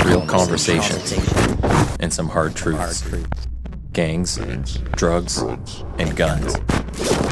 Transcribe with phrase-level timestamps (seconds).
[0.00, 1.12] real conversations,
[2.00, 3.04] and some hard truths.
[3.92, 4.38] Gangs,
[4.96, 5.38] drugs,
[5.98, 6.56] and guns,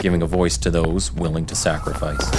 [0.00, 2.30] giving a voice to those willing to sacrifice.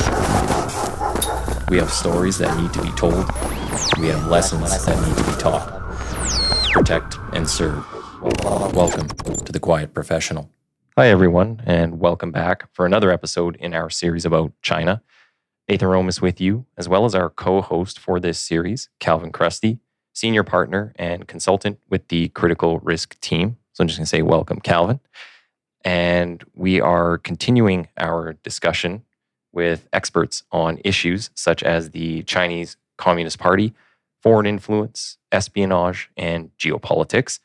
[1.70, 3.26] We have stories that need to be told,
[3.99, 5.82] we have lessons that need to be taught.
[6.72, 7.84] Protect and serve.
[8.74, 10.50] Welcome to The Quiet Professional.
[10.98, 15.02] Hi, everyone, and welcome back for another episode in our series about China.
[15.68, 19.32] Nathan Rome is with you, as well as our co host for this series, Calvin
[19.32, 19.80] Chrustie,
[20.14, 23.57] senior partner and consultant with the Critical Risk team.
[23.74, 25.00] So I'm just going to say welcome, Calvin.
[25.84, 29.04] And we are continuing our discussion
[29.51, 33.73] with experts on issues such as the Chinese Communist Party,
[34.22, 37.39] foreign influence, espionage, and geopolitics.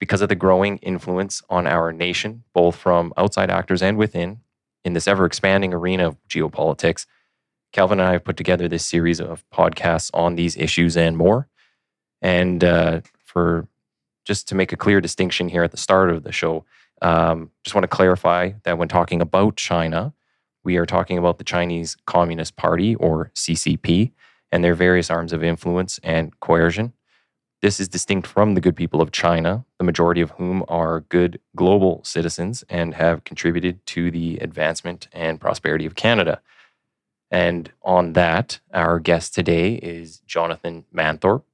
[0.00, 4.40] Because of the growing influence on our nation, both from outside actors and within,
[4.84, 7.06] in this ever expanding arena of geopolitics,
[7.72, 11.48] Calvin and I have put together this series of podcasts on these issues and more.
[12.22, 13.66] And uh, for
[14.24, 16.64] just to make a clear distinction here at the start of the show,
[17.02, 20.14] um, just want to clarify that when talking about China,
[20.64, 24.12] we are talking about the Chinese Communist Party or CCP
[24.52, 26.92] and their various arms of influence and coercion.
[27.60, 31.40] This is distinct from the good people of China, the majority of whom are good
[31.56, 36.40] global citizens and have contributed to the advancement and prosperity of Canada.
[37.30, 41.44] And on that, our guest today is Jonathan Manthorpe.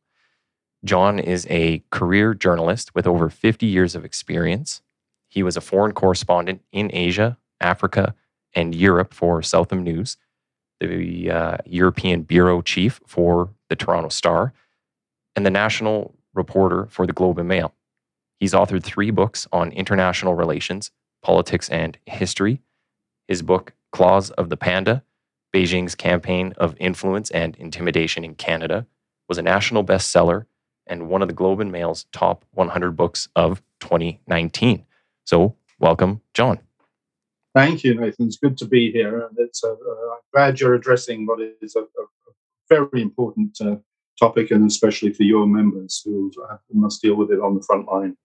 [0.84, 4.82] John is a career journalist with over 50 years of experience.
[5.28, 8.14] He was a foreign correspondent in Asia, Africa,
[8.54, 10.16] and Europe for Southam News,
[10.80, 14.52] the uh, European bureau chief for the Toronto Star,
[15.34, 17.74] and the national reporter for the Globe and Mail.
[18.38, 22.60] He's authored three books on international relations, politics, and history.
[23.26, 25.02] His book, Claws of the Panda
[25.52, 28.86] Beijing's campaign of influence and intimidation in Canada
[29.28, 30.46] was a national bestseller
[30.88, 34.84] and one of the Globe and Mail's top 100 books of 2019.
[35.24, 36.58] So, welcome, John.
[37.54, 38.26] Thank you, Nathan.
[38.26, 41.80] It's good to be here, and it's uh, I'm glad you're addressing what is a,
[41.80, 42.06] a
[42.68, 43.76] very important uh,
[44.18, 46.30] topic, and especially for your members who
[46.72, 48.16] must deal with it on the front line.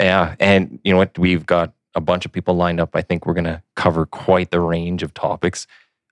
[0.00, 1.18] Yeah, and you know what?
[1.18, 2.90] We've got a bunch of people lined up.
[2.94, 5.66] I think we're going to cover quite the range of topics.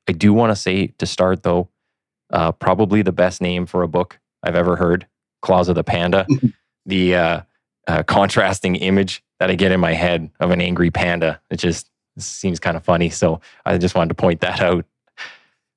[0.09, 1.69] I do want to say to start though,
[2.33, 5.07] uh, probably the best name for a book I've ever heard,
[5.43, 6.27] Claws of the Panda.
[6.87, 7.41] the uh,
[7.87, 11.41] uh, contrasting image that I get in my head of an angry panda.
[11.51, 13.11] It just seems kind of funny.
[13.11, 14.85] So I just wanted to point that out.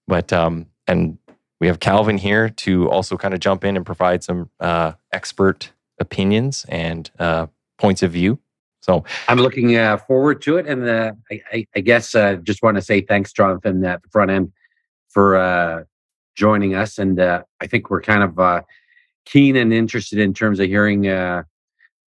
[0.07, 1.17] But um, and
[1.61, 5.71] we have Calvin here to also kind of jump in and provide some uh, expert
[5.99, 7.47] opinions and uh,
[7.77, 8.39] points of view.
[8.81, 12.61] So I'm looking uh, forward to it, and uh, I, I, I, guess uh, just
[12.61, 14.51] want to say thanks, Jonathan, at the front end
[15.07, 15.83] for uh,
[16.35, 16.97] joining us.
[16.97, 18.63] And uh, I think we're kind of uh,
[19.25, 21.03] keen and interested in terms of hearing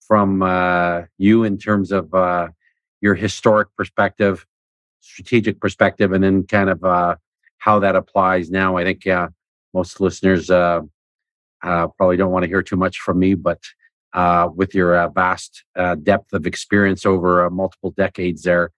[0.00, 2.10] from you in terms of
[3.00, 4.46] your historic perspective,
[5.00, 7.18] strategic perspective, and then kind of
[7.58, 8.76] how that applies now.
[8.76, 9.04] I think
[9.74, 13.60] most listeners probably don't want to hear too much from me, but
[14.16, 18.72] uh, with your uh, vast uh, depth of experience over uh, multiple decades there.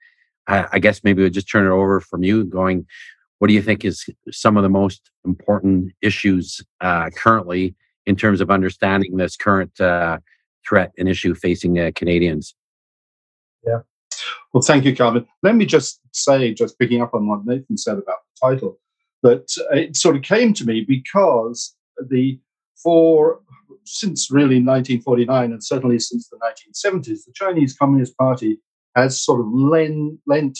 [0.48, 2.86] I, I, guess maybe we'll just turn it over from you going,
[3.38, 7.76] what do you think is some of the most important issues uh, currently
[8.08, 10.18] in terms of understanding this current uh,
[10.66, 12.54] threat and issue facing Canadians?
[13.64, 13.80] Yeah.
[14.52, 15.26] Well, thank you, Calvin.
[15.42, 18.78] Let me just say, just picking up on what Nathan said about the title,
[19.22, 21.76] that it sort of came to me because
[22.08, 22.40] the
[22.82, 23.40] for
[23.84, 28.58] since really 1949 and certainly since the 1970s, the Chinese Communist Party
[28.96, 30.58] has sort of lent, lent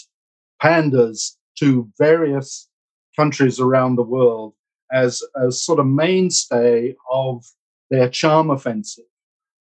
[0.63, 2.69] pandas to various
[3.17, 4.55] countries around the world
[4.93, 7.45] as a sort of mainstay of
[7.91, 9.05] their charm offensive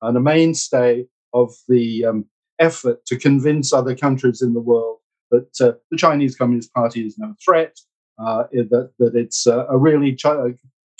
[0.02, 2.26] and a mainstay of the um,
[2.60, 4.98] effort to convince other countries in the world
[5.32, 7.78] that uh, the Chinese Communist Party is no threat,
[8.20, 10.26] uh, that, that it's uh, a really ch-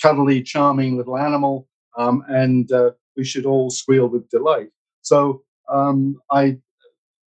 [0.02, 1.66] cuddly, charming little animal,
[1.96, 4.68] um, and uh, we should all squeal with delight.
[5.02, 5.42] So
[5.72, 6.58] um, I,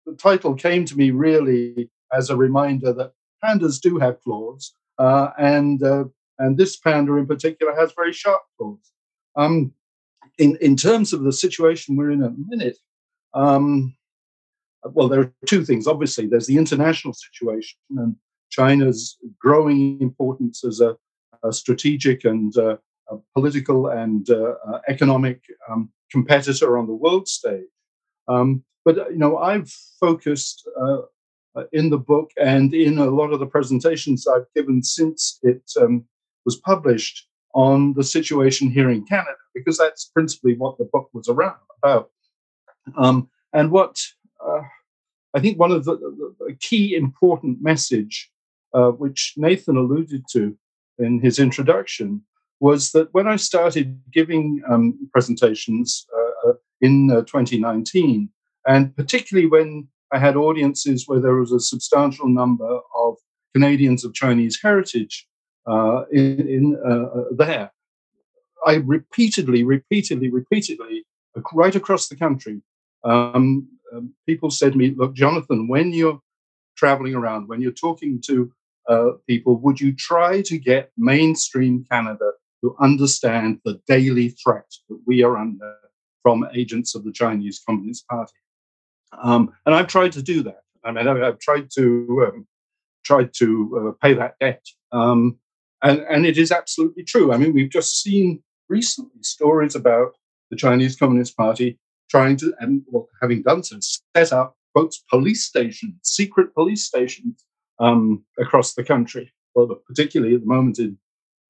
[0.06, 3.14] the title came to me really as a reminder that
[3.44, 6.06] pandas do have claws, uh, and uh,
[6.40, 8.92] and this panda in particular has very sharp claws.
[9.36, 9.74] Um,
[10.38, 12.78] in in terms of the situation we're in at the minute,
[13.34, 13.96] um,
[14.94, 15.88] well, there are two things.
[15.88, 18.16] Obviously, there's the international situation and
[18.50, 20.96] China's growing importance as a,
[21.44, 22.78] a strategic and uh,
[23.10, 27.66] a political and uh, uh, economic um, competitor on the world stage.
[28.28, 29.70] Um, but uh, you know, I've
[30.00, 30.68] focused
[31.74, 36.06] in the book and in a lot of the presentations I've given since it um,
[36.48, 41.28] was published on the situation here in Canada, because that's principally what the book was
[41.28, 42.10] around about.
[42.96, 43.98] Um, and what
[44.44, 44.62] uh,
[45.36, 45.96] I think one of the,
[46.40, 48.32] the, key important message,
[48.74, 50.58] uh, which Nathan alluded to
[50.98, 52.22] in his introduction,
[52.62, 58.30] was that when I started giving um, presentations uh, uh in uh, 2019,
[58.66, 63.16] and particularly when I had audiences where there was a substantial number of
[63.54, 65.28] Canadians of Chinese heritage
[65.68, 67.72] uh, in, in uh, there.
[68.66, 71.06] I repeatedly, repeatedly, repeatedly,
[71.54, 72.62] right across the country,
[73.04, 76.20] um, um, people said to me, "Look, Jonathan, when you're
[76.76, 78.52] traveling around, when you're talking to
[78.90, 82.32] uh, people, would you try to get mainstream Canada
[82.62, 85.76] to understand the daily threat that we are under
[86.24, 88.34] from agents of the Chinese Communist Party?"
[89.22, 90.62] Um, and I've tried to do that.
[90.84, 92.48] I mean, I've tried to um,
[93.06, 93.48] tried to
[93.80, 94.66] uh, pay that debt.
[94.92, 95.38] Um,
[95.84, 97.32] and, and it is absolutely true.
[97.32, 100.14] I mean, we've just seen recently stories about
[100.50, 101.80] the Chinese Communist Party
[102.10, 103.78] trying to, and well, having done so,
[104.16, 107.44] set up quotes police stations, secret police stations
[107.80, 109.32] um, across the country.
[109.56, 110.98] Well, particularly at the moment in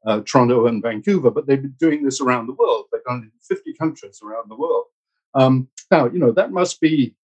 [0.06, 2.86] uh, Toronto and Vancouver, but they've been doing this around the world.
[2.92, 4.86] They've done it in 50 countries around the world.
[5.34, 7.16] Um, now, you know, that must be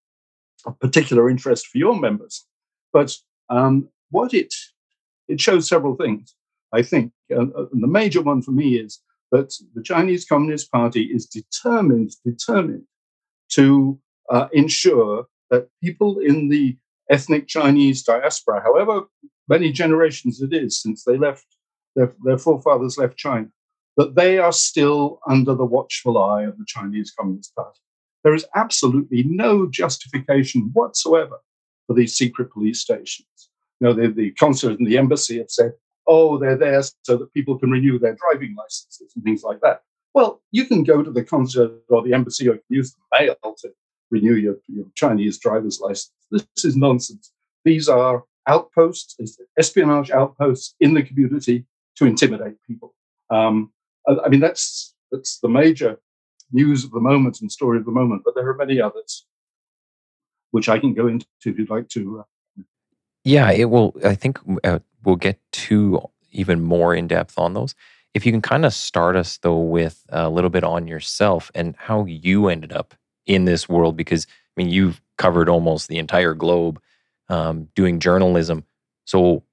[0.65, 2.45] a particular interest for your members.
[2.91, 3.15] But
[3.49, 4.53] um, what it
[5.27, 6.35] it shows several things.
[6.73, 8.99] I think uh, the major one for me is
[9.31, 12.83] that the Chinese Communist Party is determined, determined
[13.49, 13.99] to
[14.29, 16.77] uh, ensure that people in the
[17.09, 19.03] ethnic Chinese diaspora, however
[19.47, 21.45] many generations it is since they left,
[21.95, 23.47] their, their forefathers left China,
[23.97, 27.79] that they are still under the watchful eye of the Chinese Communist Party.
[28.23, 31.39] There is absolutely no justification whatsoever
[31.85, 33.27] for these secret police stations.
[33.79, 35.73] You know, the, the consulate and the embassy have said,
[36.07, 39.81] oh, they're there so that people can renew their driving licenses and things like that.
[40.13, 43.69] Well, you can go to the consulate or the embassy or use the mail to
[44.11, 46.11] renew your, your Chinese driver's license.
[46.29, 47.31] This is nonsense.
[47.65, 49.15] These are outposts,
[49.57, 51.65] espionage outposts in the community
[51.97, 52.93] to intimidate people.
[53.29, 53.71] Um,
[54.07, 55.99] I mean, that's that's the major
[56.51, 59.25] news of the moment and story of the moment, but there are many others
[60.51, 62.19] which I can go into if you'd like to.
[62.19, 62.63] Uh,
[63.23, 63.95] yeah, it will.
[64.03, 66.01] I think uh, we'll get to
[66.31, 67.75] even more in depth on those.
[68.13, 71.75] If you can kind of start us though with a little bit on yourself and
[71.77, 72.93] how you ended up
[73.25, 76.79] in this world, because I mean, you've covered almost the entire globe
[77.29, 78.65] um, doing journalism.
[79.05, 79.43] So,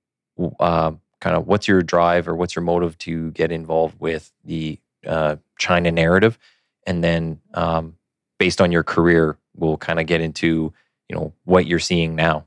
[0.58, 4.78] uh, kind of, what's your drive or what's your motive to get involved with the
[5.06, 6.38] uh, China narrative?
[6.86, 7.96] and then um,
[8.38, 10.72] based on your career, we'll kind of get into
[11.08, 12.46] you know what you're seeing now.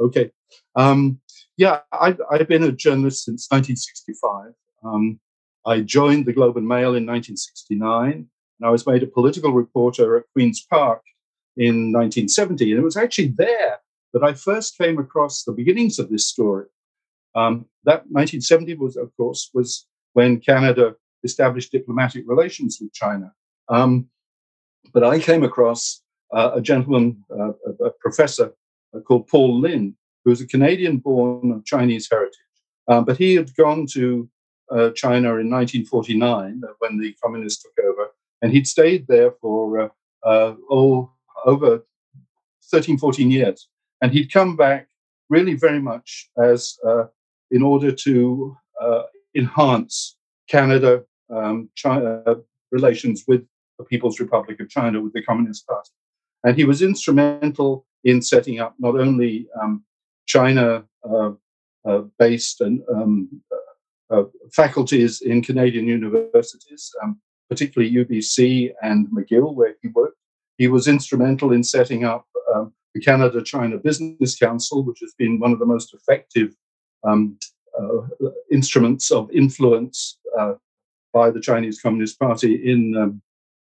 [0.00, 0.30] Okay.
[0.74, 1.20] Um,
[1.56, 4.52] yeah, I've, I've, been a journalist since 1965.
[4.84, 5.18] Um,
[5.64, 8.28] I joined the Globe and Mail in 1969, and
[8.62, 11.02] I was made a political reporter at Queen's Park
[11.56, 12.70] in 1970.
[12.72, 13.78] And it was actually there
[14.12, 16.66] that I first came across the beginnings of this story.
[17.34, 23.32] Um, that 1970 was, of course, was when Canada established diplomatic relations with China.
[23.68, 24.08] Um,
[24.94, 26.02] but I came across
[26.32, 28.52] uh, a gentleman, uh, a, a, professor
[28.94, 32.34] uh, called Paul Lin, who was a Canadian born of Chinese heritage.
[32.88, 34.28] Um, but he had gone to
[34.72, 38.08] uh, China in 1949 uh, when the communists took over,
[38.42, 39.92] and he'd stayed there for
[40.24, 41.12] uh, oh,
[41.44, 41.86] over
[42.64, 43.68] 13, 14 years.
[44.02, 44.88] And he'd come back
[45.30, 46.76] really very much as
[47.50, 48.56] in order to
[49.34, 50.16] enhance
[50.48, 52.22] Canada um, China,
[52.72, 53.46] relations with
[53.78, 55.90] the People's Republic of China, with the Communist Party.
[56.44, 59.84] And he was instrumental in setting up not only um,
[60.26, 61.32] China uh,
[61.88, 62.02] uh,
[62.94, 63.42] um,
[64.10, 70.18] uh, faculties in Canadian universities, um, particularly UBC and McGill, where he worked.
[70.58, 75.38] He was instrumental in setting up um, the Canada China Business Council, which has been
[75.38, 76.54] one of the most effective
[77.04, 77.38] um,
[77.78, 80.54] uh, instruments of influence uh,
[81.12, 83.22] by the Chinese Communist Party in um,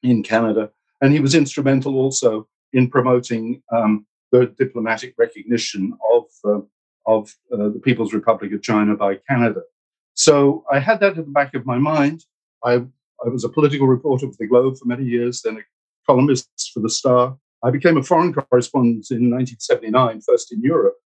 [0.03, 0.71] in Canada,
[1.03, 6.61] and he was instrumental also in promoting um, the diplomatic recognition of uh,
[7.07, 9.63] of uh, the People's Republic of China by Canada.
[10.15, 12.25] So I had that at the back of my mind.
[12.65, 12.85] I
[13.25, 15.63] I was a political reporter for the Globe for many years, then a
[16.07, 17.37] columnist for the Star.
[17.63, 20.97] I became a foreign correspondent in 1979, first in Europe,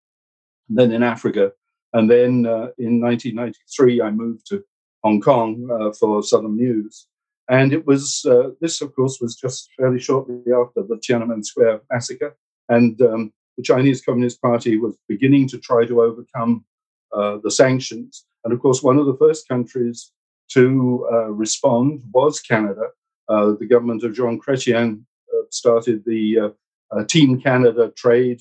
[0.69, 1.53] then in Africa,
[1.93, 4.63] and then uh, in 1993 I moved to
[5.03, 7.07] Hong Kong uh, for Southam News.
[7.49, 11.83] And it was, uh, this, of course, was just fairly shortly after the Tiananmen Square
[11.93, 12.37] massacre.
[12.69, 16.65] And um, the Chinese Communist Party was beginning to try to overcome
[17.13, 18.25] uh, the sanctions.
[18.45, 20.13] And of course, one of the first countries
[20.51, 22.89] to uh, respond was Canada.
[23.29, 25.03] Uh, the government of Jean Chrétien
[25.33, 26.49] uh, started the uh,
[26.91, 28.41] uh, Team Canada trade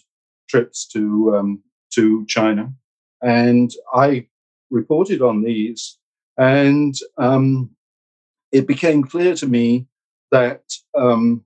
[0.49, 1.63] trips to um,
[1.93, 2.73] to China,
[3.21, 4.27] and I
[4.69, 5.97] reported on these,
[6.37, 7.69] and um,
[8.51, 9.87] it became clear to me
[10.31, 10.63] that
[10.95, 11.45] um,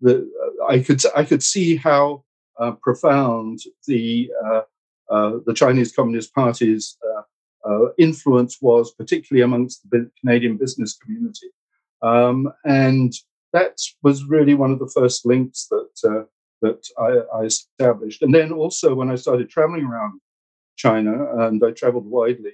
[0.00, 0.30] the,
[0.68, 2.24] I could I could see how
[2.58, 4.62] uh, profound the uh,
[5.10, 6.96] uh, the Chinese Communist Party's
[7.66, 11.48] uh, influence was, particularly amongst the Canadian business community,
[12.02, 13.12] um, and
[13.52, 16.28] that was really one of the first links that
[16.62, 18.22] that I, I, established.
[18.22, 20.20] And then also when I started traveling around
[20.76, 22.52] China, and I traveled widely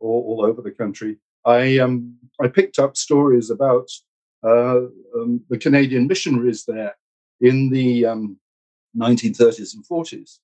[0.00, 3.88] all, all over the country, I um, I picked up stories about
[4.42, 4.80] uh,
[5.16, 6.94] um, the Canadian missionaries there
[7.40, 8.36] in the um,
[8.96, 10.38] 1930s and 40s,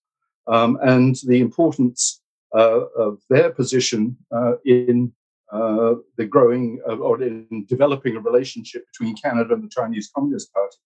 [0.46, 2.20] um, and the importance
[2.54, 5.12] uh, of their position uh, in
[5.52, 10.52] uh, the growing uh, or in developing a relationship between Canada and the Chinese Communist
[10.52, 10.76] Party.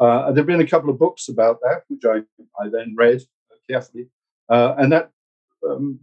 [0.00, 2.18] Uh, there have been a couple of books about that, which I,
[2.62, 3.20] I then read
[3.68, 4.08] carefully,
[4.48, 5.10] and that
[5.68, 5.98] um,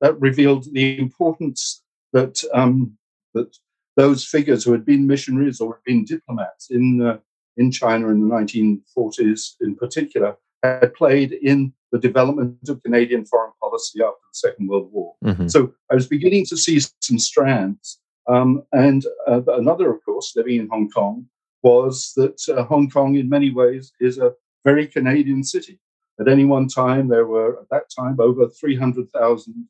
[0.00, 1.82] that revealed the importance
[2.12, 2.96] that um,
[3.34, 3.56] that
[3.96, 7.18] those figures who had been missionaries or had been diplomats in uh,
[7.58, 13.52] in China in the 1940s, in particular, had played in the development of Canadian foreign
[13.60, 15.14] policy after the Second World War.
[15.24, 15.48] Mm-hmm.
[15.48, 17.98] So I was beginning to see some strands.
[18.28, 21.26] Um, and uh, another, of course, living in Hong Kong,
[21.62, 24.32] was that uh, Hong Kong, in many ways, is a
[24.64, 25.80] very Canadian city.
[26.20, 29.68] At any one time, there were, at that time, over 300,000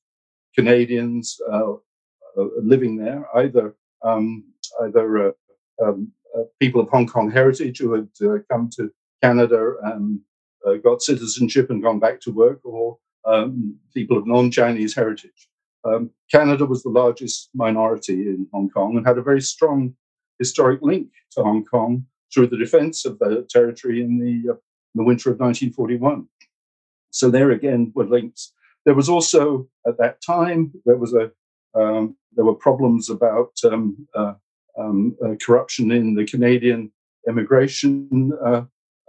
[0.54, 4.44] Canadians uh, uh, living there, either um,
[4.82, 5.32] either uh,
[5.84, 6.12] um,
[6.60, 8.08] people of Hong Kong heritage who had
[8.50, 8.90] come to
[9.22, 10.20] Canada and
[10.82, 15.48] got citizenship and gone back to work, or um, people of non-Chinese heritage.
[15.84, 19.94] Um, Canada was the largest minority in Hong Kong and had a very strong
[20.38, 24.56] historic link to Hong Kong through the defense of the territory in the, uh,
[24.94, 26.26] the winter of 1941.
[27.10, 28.52] So there again were links.
[28.84, 31.30] There was also at that time there was a
[31.78, 34.34] um, there were problems about um, uh,
[34.78, 36.92] um, uh, corruption in the Canadian
[37.28, 38.62] immigration uh,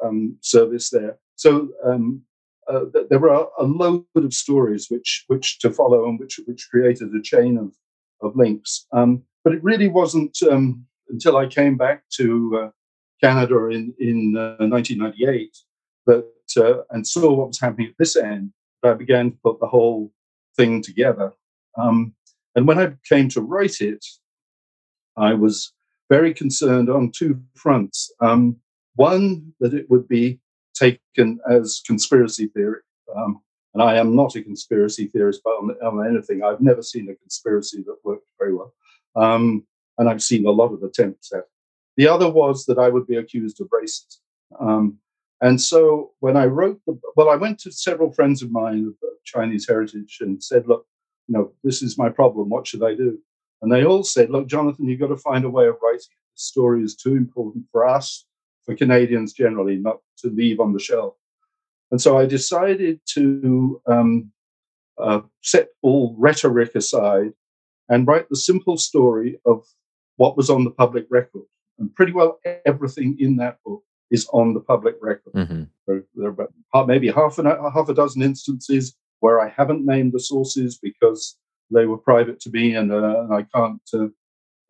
[0.04, 1.18] um, service there.
[1.36, 2.22] So um,
[2.68, 6.40] uh, th- there were a, a, load of stories which which to follow and which
[6.46, 7.74] which created a chain of
[8.22, 8.86] of links.
[8.92, 12.70] Um, but it really wasn't until I came back to uh,
[13.24, 15.50] Canada in in 1998
[16.08, 16.22] uh,
[16.56, 19.68] that and saw what was happening at this end that I began to put the
[19.68, 20.12] whole
[20.56, 21.34] thing together.
[21.78, 22.14] Um,
[22.56, 24.06] and when I came to write it,
[25.20, 25.74] I was
[26.10, 28.12] very concerned on two fronts.
[28.22, 28.58] Um,
[28.96, 30.40] one, that it would be
[30.74, 32.82] taken as conspiracy theory.
[33.16, 33.42] Um,
[33.74, 36.44] and I am not a conspiracy theorist but on, on, anything.
[36.44, 38.74] I've never seen a conspiracy that worked very well.
[39.16, 39.66] Um,
[39.98, 41.46] and I've seen a lot of attempts at it.
[41.98, 44.18] The other was that I would be accused of racism.
[44.60, 44.98] Um,
[45.42, 49.10] and so when I wrote the, well, I went to several friends of mine of
[49.26, 50.86] Chinese heritage and said, look,
[51.28, 52.50] you know, this is my problem.
[52.50, 53.20] What should I do?
[53.62, 56.36] And they all said, look, Jonathan, you've got to find a way of writing it.
[56.36, 58.26] The story is too important for us,
[58.66, 61.16] for Canadians generally, not to leave on the shelf.
[61.92, 64.32] And so I decided to um,
[64.98, 67.32] uh, set all rhetoric aside
[67.90, 69.66] and write the simple story of
[70.18, 71.44] what was on the public record.
[71.80, 75.34] And pretty well everything in that book is on the public record.
[75.34, 75.64] Mm-hmm.
[75.88, 80.14] There, there, are about maybe half, an, half a dozen instances where I haven't named
[80.14, 81.38] the sources because
[81.72, 84.08] they were private to me and, uh, and I can't, uh,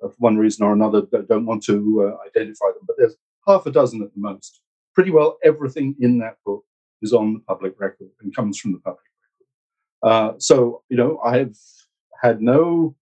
[0.02, 2.84] for one reason or another, don't want to uh, identify them.
[2.88, 3.16] But there's
[3.48, 4.62] half a dozen at the most.
[4.94, 6.64] Pretty well everything in that book
[7.02, 9.02] is on the public record and comes from the public
[10.02, 10.14] record.
[10.14, 11.58] Uh, so, you know, I've
[12.22, 12.96] had no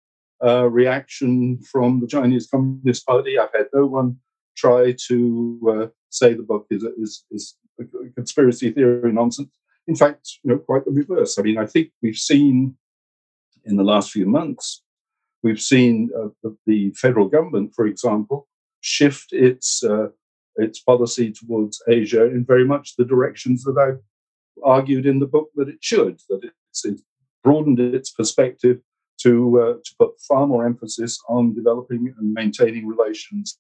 [0.44, 3.40] uh, reaction from the Chinese Communist Party.
[3.40, 4.18] I've had no one
[4.56, 7.84] try to uh, say the book is, is, is a
[8.16, 9.50] conspiracy theory nonsense
[9.88, 11.40] in fact, you know, quite the reverse.
[11.40, 12.76] I mean, I think we've seen
[13.68, 14.84] in the last few months,
[15.44, 18.48] we've seen uh, the, the, federal government, for example,
[18.82, 20.08] shift its uh,
[20.56, 24.02] its policy towards Asia in very much the directions that I've
[24.64, 26.20] argued in the book that it should.
[26.30, 27.04] That it's, it's
[27.44, 28.80] broadened its perspective
[29.22, 33.60] to uh, to put far more emphasis on developing and maintaining relations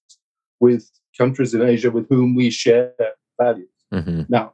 [0.60, 2.94] with countries in Asia with whom we share
[3.40, 3.70] values.
[3.94, 4.24] Mm-hmm.
[4.30, 4.54] Now,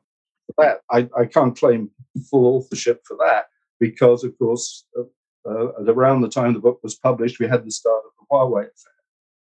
[0.57, 0.81] that.
[0.91, 1.89] I, I can't claim
[2.29, 3.45] full authorship for that
[3.79, 5.03] because, of course, uh,
[5.45, 8.61] uh, around the time the book was published, we had the start of the Huawei
[8.61, 8.93] affair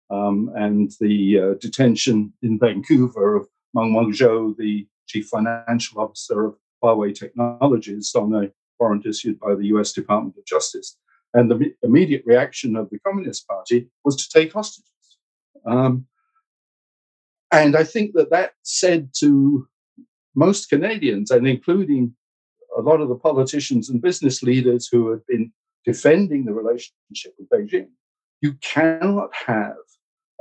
[0.09, 6.55] um, and the uh, detention in Vancouver of Meng Wanzhou, the chief financial officer of
[6.83, 10.97] Huawei Technologies, on a warrant issued by the US Department of Justice.
[11.33, 14.89] And the immediate reaction of the Communist Party was to take hostages.
[15.65, 16.05] Um,
[17.51, 19.67] and I think that that said to
[20.35, 22.13] most Canadians, and including
[22.77, 25.51] a lot of the politicians and business leaders who had been
[25.85, 27.89] defending the relationship with Beijing,
[28.41, 29.75] you cannot have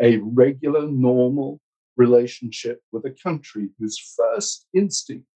[0.01, 1.61] a regular, normal
[1.97, 5.27] relationship with a country whose first instinct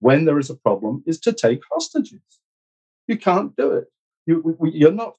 [0.00, 2.20] when there is a problem is to take hostages.
[3.06, 3.86] You can't do it.
[4.26, 5.14] You, you're not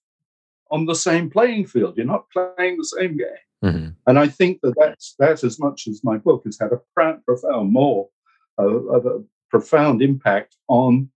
[0.71, 1.97] on the same playing field.
[1.97, 3.43] You're not playing the same game.
[3.63, 3.89] Mm-hmm.
[4.07, 6.81] And I think that that's, that, as much as my book has had a
[7.25, 8.09] profound, more
[8.59, 11.09] uh, of a profound impact on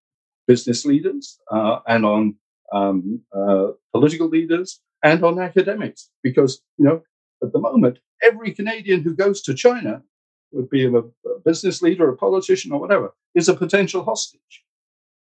[0.47, 2.35] business leaders uh, and on
[2.73, 7.01] um, uh, political leaders and on academics, because you know
[7.43, 10.03] at the moment every Canadian who goes to China
[10.51, 11.03] would be a, a
[11.45, 14.63] business leader, a politician, or whatever, is a potential hostage.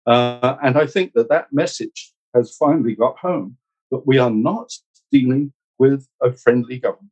[0.06, 3.56] Uh, and I think that that message has finally got home
[3.90, 4.72] that we are not
[5.10, 7.10] dealing with a friendly government.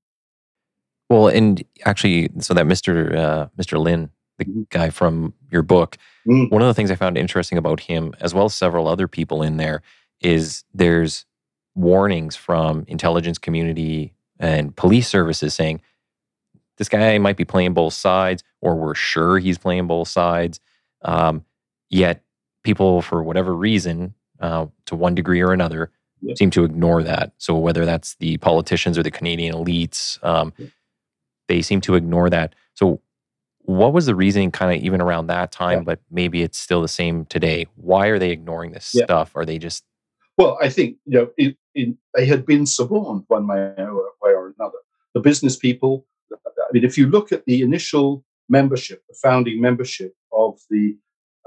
[1.11, 3.17] Well, and actually, so that Mr.
[3.17, 3.79] Uh, Mr.
[3.79, 4.63] Lin, the mm-hmm.
[4.71, 6.51] guy from your book, mm.
[6.51, 9.43] one of the things I found interesting about him, as well as several other people
[9.43, 9.83] in there,
[10.25, 11.27] is there's
[11.75, 15.81] warnings from intelligence community and police services saying
[16.77, 20.61] this guy might be playing both sides, or we're sure he's playing both sides.
[21.03, 21.45] Um,
[21.89, 22.23] yet
[22.65, 25.91] people, for whatever reason, uh, to one degree or another,
[26.21, 26.35] yeah.
[26.35, 27.33] seem to ignore that.
[27.39, 30.67] So whether that's the politicians or the Canadian elites, um, yeah.
[31.47, 32.55] they seem to ignore that.
[32.75, 33.01] So
[33.61, 35.85] what was the reasoning kind of even around that time, yeah.
[35.85, 37.67] but maybe it's still the same today?
[37.77, 39.37] Why are they ignoring this stuff?
[39.37, 39.85] Are they just
[40.37, 44.79] well, I think you know it, it, they had been suborned one way or, another.
[45.15, 46.07] The business people.
[46.33, 50.97] I mean, if you look at the initial membership, the founding membership of the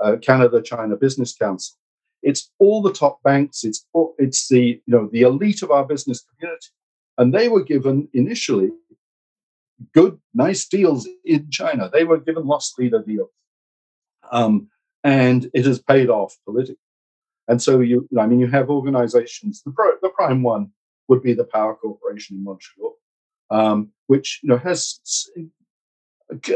[0.02, 1.76] uh, Canada China Business Council,
[2.24, 3.64] it's all the top banks.
[3.64, 3.86] It's
[4.18, 6.68] it's the you know the elite of our business community,
[7.18, 8.70] and they were given initially
[9.94, 11.90] good, nice deals in China.
[11.92, 13.30] They were given loss leader deals,
[14.32, 14.70] um,
[15.04, 16.78] and it has paid off politically.
[17.48, 19.62] And so you, I mean, you have organizations.
[19.64, 20.72] The, pro, the prime one
[21.08, 22.96] would be the Power Corporation in Montreal,
[23.50, 25.00] um, which you know has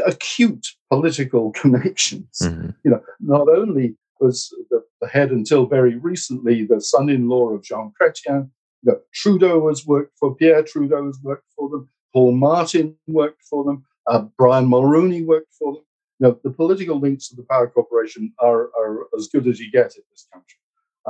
[0.06, 2.38] acute political connections.
[2.42, 2.70] Mm-hmm.
[2.84, 7.92] You know, not only was the, the, head until very recently the son-in-law of Jean
[8.00, 8.50] Chrétien.
[8.82, 11.88] You know, Trudeau has worked for Pierre Trudeau has worked for them.
[12.12, 13.84] Paul Martin worked for them.
[14.06, 15.82] Uh, Brian Mulroney worked for them.
[16.18, 19.70] You know, the political links of the Power Corporation are, are as good as you
[19.72, 20.58] get in this country.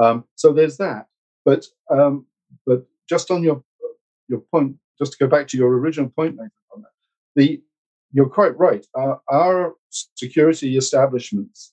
[0.01, 1.07] Um, so there's that.
[1.45, 2.27] But um,
[2.67, 3.63] but just on your
[4.29, 6.91] your point, just to go back to your original point, Nathan, on that,
[7.37, 7.63] the
[8.13, 8.87] you're quite right.
[9.31, 9.75] Our
[10.15, 11.73] security establishments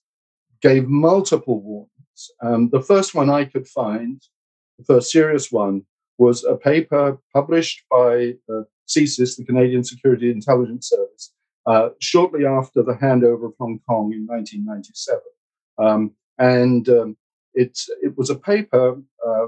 [0.62, 2.32] gave multiple warnings.
[2.42, 4.22] Um, the first one I could find,
[4.78, 5.86] the first serious one,
[6.18, 11.34] was a paper published by uh, CSIS, the Canadian Security Intelligence Service,
[11.66, 15.22] uh, shortly after the handover of Hong Kong in 1997.
[15.78, 17.18] Um, and um,
[17.54, 19.48] it, it was a paper, uh,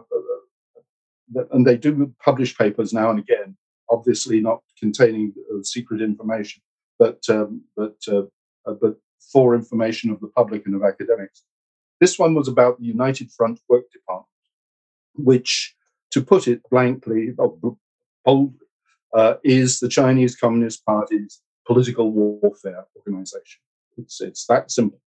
[1.51, 3.55] and they do publish papers now and again,
[3.89, 6.61] obviously not containing uh, secret information,
[6.99, 8.23] but, um, but, uh,
[8.65, 8.95] uh, but
[9.31, 11.43] for information of the public and of academics.
[11.99, 14.27] This one was about the United Front Work Department,
[15.15, 15.75] which,
[16.11, 17.57] to put it blankly, or
[18.25, 18.57] boldly,
[19.13, 23.61] uh, is the Chinese Communist Party's political warfare organization.
[23.97, 24.99] It's, it's that simple.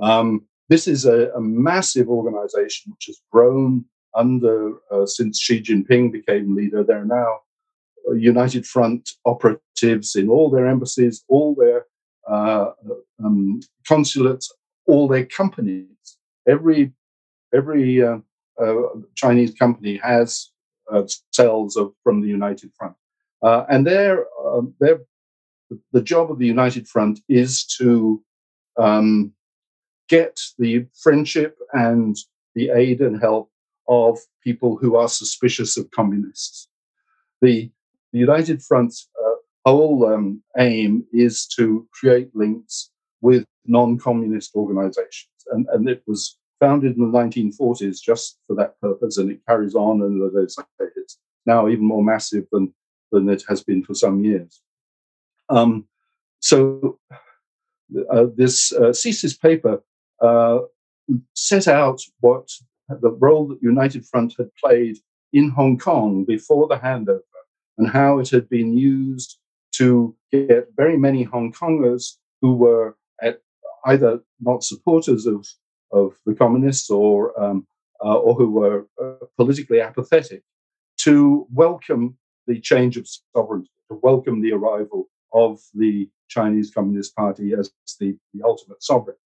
[0.00, 6.12] Um, this is a, a massive organization which has grown under uh, since Xi Jinping
[6.12, 6.84] became leader.
[6.84, 7.40] There are now
[8.08, 11.86] uh, United Front operatives in all their embassies, all their
[12.30, 12.72] uh,
[13.24, 14.52] um, consulates,
[14.86, 15.86] all their companies.
[16.46, 16.92] Every
[17.54, 18.18] every uh,
[18.60, 18.82] uh
[19.14, 20.50] Chinese company has
[21.32, 22.96] cells of, from the United Front,
[23.42, 25.00] and their um, their
[25.92, 28.22] the job of the United Front is to
[28.76, 29.32] um,
[30.12, 32.14] get the friendship and
[32.54, 33.50] the aid and help
[33.88, 36.68] of people who are suspicious of communists.
[37.40, 37.70] The,
[38.12, 42.90] the United Front's uh, whole um, aim is to create links
[43.22, 45.38] with non communist organizations.
[45.50, 49.74] And, and it was founded in the 1940s just for that purpose, and it carries
[49.74, 50.02] on.
[50.02, 52.74] And it's now even more massive than,
[53.12, 54.60] than it has been for some years.
[55.48, 55.86] Um,
[56.40, 56.98] so,
[58.10, 59.80] uh, this uh, CSIS paper
[60.22, 60.60] uh,
[61.34, 62.48] set out what
[62.88, 64.96] the role that United Front had played
[65.32, 67.20] in Hong Kong before the handover
[67.78, 69.38] and how it had been used
[69.72, 72.96] to get very many Hong Kongers who were
[73.86, 75.46] either not supporters of,
[75.92, 77.66] of the communists or um,
[78.04, 80.42] uh, or who were uh, politically apathetic
[80.98, 87.52] to welcome the change of sovereignty, to welcome the arrival of the Chinese Communist Party
[87.52, 89.16] as the, the ultimate sovereign.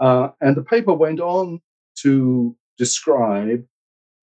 [0.00, 1.60] Uh, and the paper went on
[2.00, 3.64] to describe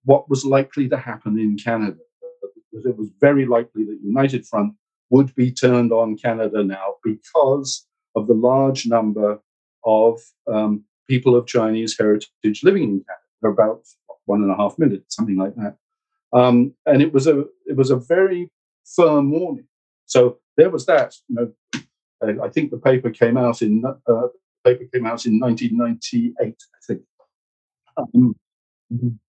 [0.06, 1.98] what was likely to happen in Canada.
[2.72, 4.74] That it was very likely that United Front
[5.10, 9.40] would be turned on Canada now because of the large number
[9.86, 10.20] of
[10.52, 13.20] um, people of Chinese heritage living in Canada.
[13.46, 13.82] About
[14.24, 15.76] one and a half million, something like that.
[16.32, 18.50] Um, and it was a it was a very
[18.96, 19.68] firm warning.
[20.06, 21.14] So there was that.
[21.28, 24.28] You know, I think the paper came out in uh,
[24.64, 26.34] paper came out in 1998.
[26.40, 26.54] I
[26.88, 27.02] think.
[27.98, 28.36] Um,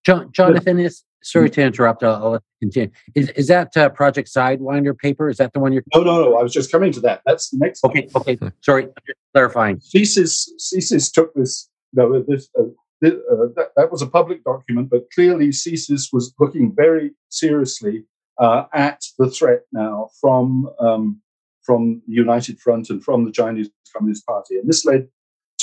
[0.05, 2.03] John, Jonathan is sorry to interrupt.
[2.03, 2.91] I'll, I'll continue.
[3.15, 5.29] Is is that uh, Project Sidewinder paper?
[5.29, 5.83] Is that the one you're?
[5.95, 6.37] No, no, no.
[6.37, 7.23] I was just coming to that.
[7.27, 7.85] That's the next.
[7.85, 8.23] Okay, one.
[8.23, 8.39] okay.
[8.61, 8.89] Sorry,
[9.33, 9.79] clarifying.
[9.79, 11.69] CSIS CSIS took this.
[11.93, 12.65] No, this, uh,
[13.01, 18.05] this uh, that, that, was a public document, but clearly CSIS was looking very seriously
[18.39, 21.21] uh, at the threat now from um,
[21.63, 25.09] from the United Front and from the Chinese Communist Party, and this led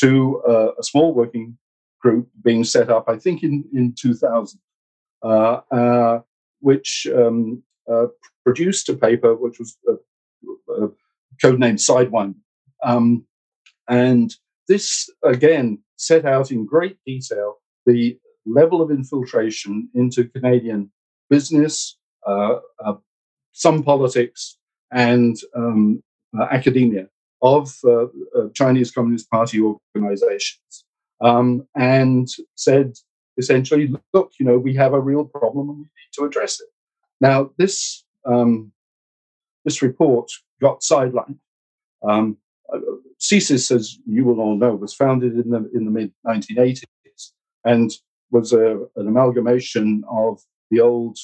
[0.02, 1.58] to uh, a small working
[2.02, 4.60] group being set up, I think, in in 2000,
[5.24, 5.28] uh,
[5.72, 6.20] uh,
[6.60, 8.08] which um, uh,
[8.44, 9.78] produced a paper which was
[11.44, 12.36] codenamed Sidewinder,
[12.84, 13.26] um,
[13.88, 14.36] and
[14.68, 20.92] this again set out in great detail the level of infiltration into Canadian
[21.30, 22.96] business, uh, uh,
[23.52, 24.58] some politics,
[24.92, 26.04] and um,
[26.38, 27.08] uh, academia
[27.42, 27.74] of
[28.54, 30.86] Chinese Communist Party organizations
[31.22, 32.94] um, and said
[33.38, 36.68] essentially, look, you know, we have a real problem and we need to address it.
[37.20, 38.72] Now, this um,
[39.66, 41.40] this report got sidelined.
[42.04, 42.38] Um,
[43.20, 46.84] CSIS, as you will all know, was founded in the in the mid 1980s
[47.64, 47.92] and
[48.32, 51.18] was a, an amalgamation of the old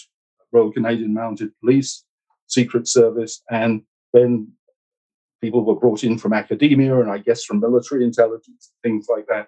[0.51, 2.03] Royal Canadian Mounted Police,
[2.47, 3.82] Secret Service, and
[4.13, 4.51] then
[5.41, 9.47] people were brought in from academia and I guess from military intelligence, things like that.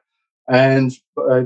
[0.50, 1.42] And uh,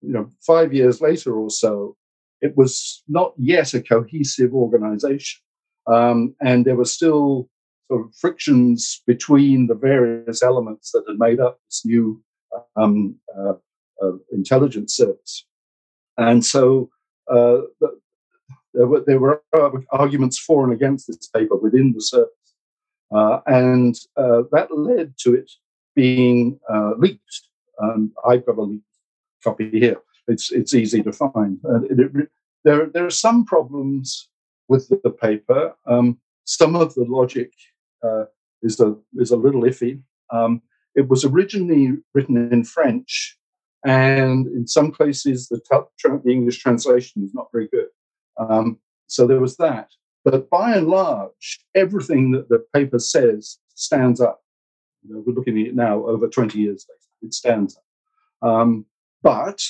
[0.00, 1.96] you know, five years later or so,
[2.40, 5.40] it was not yet a cohesive organization,
[5.86, 7.48] um, and there were still
[7.88, 12.22] sort of frictions between the various elements that had made up this new
[12.76, 13.54] um, uh,
[14.02, 15.46] uh, intelligence service.
[16.18, 16.90] And so
[17.30, 17.58] uh,
[18.74, 19.42] there were, there were
[19.92, 22.30] arguments for and against this paper within the service.
[23.14, 25.50] Uh, and uh, that led to it
[25.94, 27.48] being uh, leaked
[27.82, 28.84] um, I've got a leaked
[29.42, 30.00] copy here.
[30.28, 31.58] It's it's easy to find.
[31.90, 32.28] It, it,
[32.64, 34.28] there there are some problems
[34.68, 35.74] with the, paper.
[35.86, 37.52] Um, some of the logic
[38.02, 38.24] uh,
[38.62, 40.00] is a is a little iffy.
[40.30, 40.62] Um,
[40.94, 43.36] it was originally written in French,
[43.84, 45.60] and in some places the,
[46.24, 47.88] the English translation is not very good.
[48.38, 49.88] Um, so there was that.
[50.24, 54.42] But by and large, everything that the paper says stands up.
[55.02, 57.76] You know, we're looking at it now over 20 years later it stands.
[57.76, 58.48] Up.
[58.48, 58.86] Um,
[59.22, 59.62] but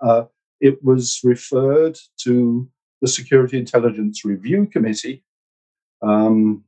[0.00, 0.24] uh,
[0.60, 2.68] it was referred to
[3.00, 5.24] the Security Intelligence Review Committee,
[6.02, 6.64] um,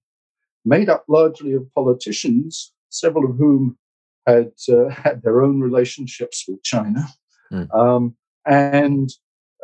[0.64, 3.78] made up largely of politicians, several of whom
[4.26, 7.06] had uh, had their own relationships with China,
[7.52, 7.72] mm.
[7.74, 9.10] um, and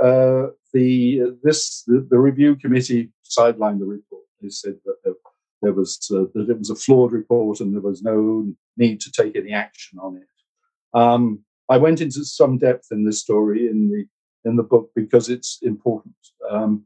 [0.03, 4.25] uh, the this the, the, review committee sidelined the report.
[4.41, 5.15] They said that there,
[5.63, 9.13] there was uh, that it was a flawed report and there was no need to
[9.13, 10.99] take any action on it.
[10.99, 14.05] Um, I went into some depth in this story in the
[14.49, 16.17] in the book because it's important,
[16.51, 16.85] um,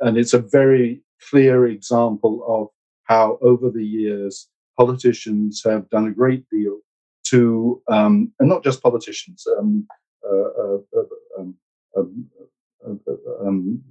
[0.00, 2.68] and it's a very clear example of
[3.04, 6.78] how over the years politicians have done a great deal
[7.24, 9.86] to, um, and not just politicians, um,
[10.26, 11.54] uh, uh, uh um,
[11.96, 12.26] um,
[12.86, 13.82] uh, um,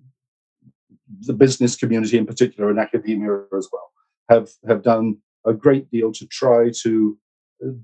[1.21, 3.91] the business community in particular and academia as well
[4.29, 7.17] have have done a great deal to try to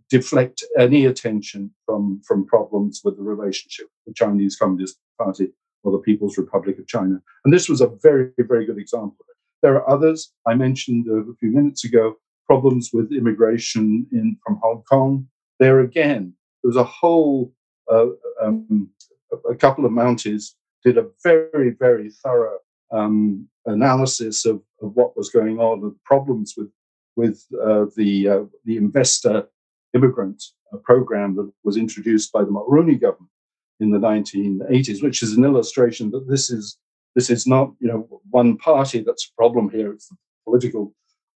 [0.10, 5.50] deflect any attention from, from problems with the relationship with the Chinese Communist Party
[5.84, 7.21] or the People's Republic of China.
[7.45, 9.26] And this was a very, very good example.
[9.62, 10.32] There are others.
[10.45, 15.28] I mentioned a few minutes ago problems with immigration in from Hong Kong.
[15.60, 17.52] There again, there was a whole,
[17.91, 18.08] uh,
[18.41, 18.89] um,
[19.50, 22.60] a couple of Mounties did a very, very thorough
[22.91, 26.69] um, analysis of, of what was going on, and problems with
[27.15, 29.47] with uh, the uh, the investor
[29.93, 30.43] immigrant
[30.84, 33.32] program that was introduced by the Mulroney government
[33.80, 36.78] in the 1980s, which is an illustration that this is
[37.15, 39.91] this is not you know one party that's a problem here.
[39.91, 40.93] It's the political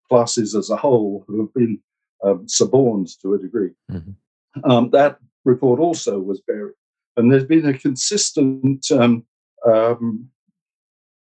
[0.09, 1.81] classes as a whole who have been
[2.25, 3.71] um, suborned to a degree.
[3.91, 4.71] Mm-hmm.
[4.71, 6.75] Um, that report also was buried.
[7.17, 9.25] And there's been a consistent um,
[9.67, 10.29] um,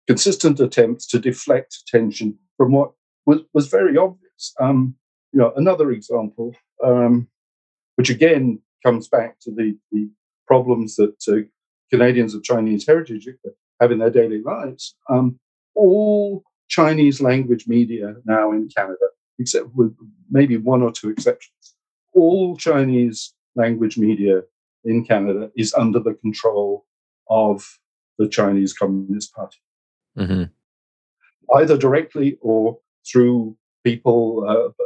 [0.06, 2.92] consistent attempts to deflect attention from what
[3.26, 4.52] was, was very obvious.
[4.60, 4.96] Um,
[5.32, 7.28] you know, another example, um,
[7.96, 10.10] which again comes back to the, the
[10.46, 11.46] problems that uh,
[11.90, 13.28] Canadians of Chinese heritage
[13.80, 14.96] have in their daily lives.
[15.08, 15.38] Um,
[15.74, 19.06] all Chinese language media now in Canada,
[19.38, 19.94] except with
[20.30, 21.74] maybe one or two exceptions,
[22.12, 24.42] all Chinese language media
[24.84, 26.86] in Canada is under the control
[27.28, 27.78] of
[28.18, 29.58] the Chinese Communist Party,
[30.18, 30.44] mm-hmm.
[31.56, 32.78] either directly or
[33.10, 34.84] through people, uh,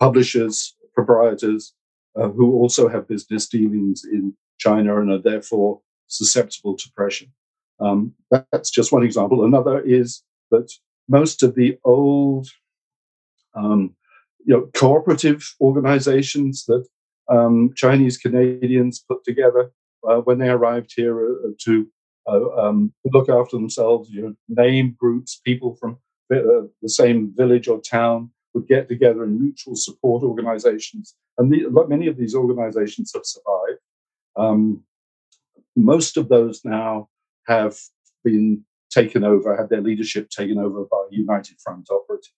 [0.00, 1.74] publishers, proprietors
[2.16, 7.26] uh, who also have business dealings in China and are therefore susceptible to pressure.
[7.80, 9.44] Um, that's just one example.
[9.44, 10.70] Another is that
[11.08, 12.46] most of the old
[13.54, 13.94] um,
[14.44, 16.86] you know, cooperative organizations that
[17.28, 19.70] um, Chinese Canadians put together
[20.08, 21.88] uh, when they arrived here uh, to
[22.28, 24.10] uh, um, look after themselves.
[24.10, 25.98] You know, name groups, people from
[26.32, 31.66] uh, the same village or town would get together in mutual support organizations, and the,
[31.88, 33.80] many of these organizations have survived.
[34.36, 34.84] Um,
[35.76, 37.08] most of those now
[37.46, 37.78] have
[38.24, 42.34] been taken over, had their leadership taken over by United Front operatives.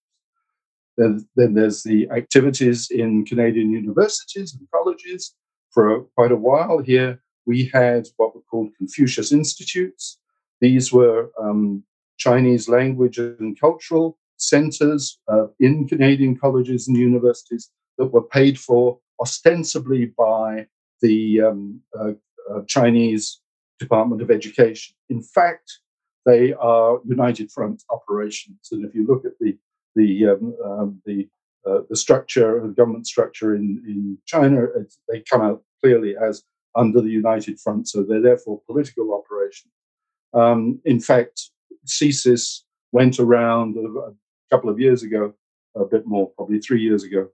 [0.96, 5.34] Then, then there's the activities in Canadian universities and colleges.
[5.72, 10.18] For quite a while here, we had what were called Confucius Institutes.
[10.60, 11.84] These were um,
[12.16, 18.98] Chinese language and cultural centers uh, in Canadian colleges and universities that were paid for
[19.20, 20.66] ostensibly by
[21.00, 22.12] the um, uh,
[22.50, 23.40] uh, Chinese
[23.78, 24.94] Department of Education.
[25.08, 25.80] In fact,
[26.26, 29.56] they are United Front operations, and if you look at the
[29.94, 31.28] the um, um, the
[31.66, 34.66] uh, the structure, the government structure in in China,
[35.08, 36.42] they come out clearly as
[36.76, 39.72] under the United Front, so they're therefore political operations.
[40.32, 41.50] Um, in fact,
[41.86, 42.60] CSIS
[42.92, 44.12] went around a, a,
[44.50, 45.32] couple of years ago,
[45.74, 47.28] a bit more, probably three years ago,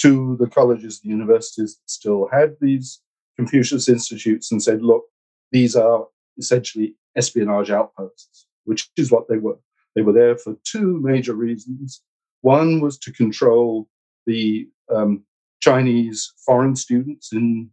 [0.00, 3.00] to the colleges and universities that still had these
[3.36, 5.04] Confucius institutes and said, look,
[5.50, 6.06] these are
[6.38, 9.58] essentially espionage outposts, which is what they were.
[9.94, 12.02] They were there for two major reasons.
[12.40, 13.88] One was to control
[14.26, 15.24] the um,
[15.60, 17.70] Chinese foreign students in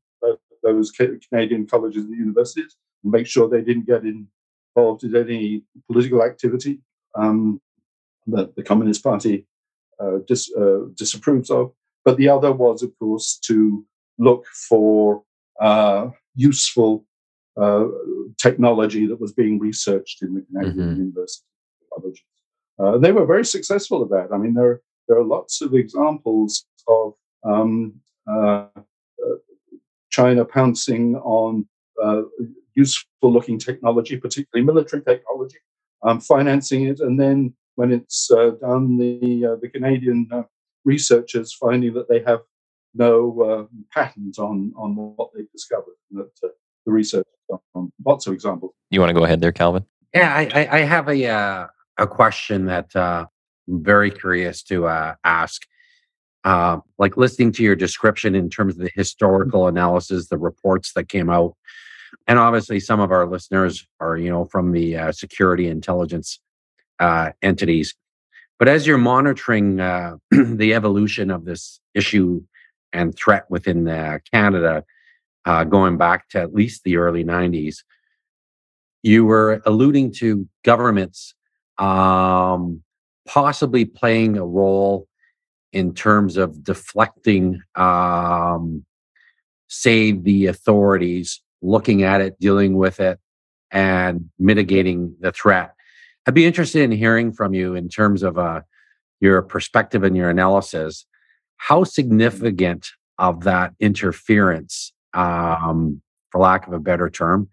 [0.63, 6.23] those Canadian colleges and universities and make sure they didn't get involved in any political
[6.23, 6.79] activity
[7.15, 7.61] um,
[8.27, 9.45] that the Communist Party
[9.99, 11.71] uh, dis, uh, disapproves of.
[12.05, 13.85] But the other was, of course, to
[14.17, 15.23] look for
[15.59, 17.05] uh, useful
[17.59, 17.85] uh,
[18.37, 20.99] technology that was being researched in the Canadian mm-hmm.
[21.01, 21.45] university
[21.93, 22.23] colleges.
[22.79, 24.33] Uh, they were very successful at that.
[24.33, 27.95] I mean, there, there are lots of examples of um,
[28.29, 28.81] uh, uh
[30.19, 31.67] China pouncing on
[32.03, 32.21] uh,
[32.75, 35.57] useful looking technology, particularly military technology,
[36.03, 40.29] um, financing it, and then when it's uh, done, the, the Canadian
[40.85, 42.39] researchers finding that they have
[42.95, 47.25] no patent on, on what they've discovered, that the research
[47.75, 48.73] on lots of examples.
[48.89, 49.85] You want to go ahead there, Calvin?
[50.13, 53.25] Yeah, I, I have a uh, a question that uh,
[53.67, 55.65] I'm very curious to uh, ask.
[56.49, 61.07] Uh, like listening to your description in terms of the historical analysis, the reports that
[61.07, 61.55] came out,
[62.25, 66.39] and obviously some of our listeners are you know from the uh, security intelligence
[66.99, 67.93] uh, entities.
[68.57, 72.41] But as you're monitoring uh, the evolution of this issue
[72.93, 74.83] and threat within uh, Canada,
[75.45, 77.83] uh, going back to at least the early 90s,
[79.03, 81.35] you were alluding to governments
[81.77, 82.81] um,
[83.27, 85.05] possibly playing a role
[85.71, 88.85] in terms of deflecting, um,
[89.67, 93.19] say, the authorities looking at it, dealing with it,
[93.71, 95.73] and mitigating the threat.
[96.25, 98.61] I'd be interested in hearing from you in terms of uh,
[99.19, 101.05] your perspective and your analysis.
[101.57, 107.49] How significant of that interference um, for lack of a better term.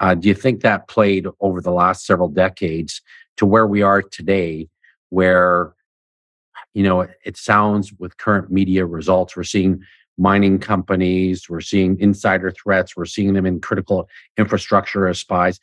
[0.00, 3.02] Uh, do you think that played over the last several decades
[3.36, 4.68] to where we are today,
[5.10, 5.74] where
[6.74, 9.82] you know it, it sounds with current media results, we're seeing
[10.18, 15.58] mining companies, we're seeing insider threats, we're seeing them in critical infrastructure as spies.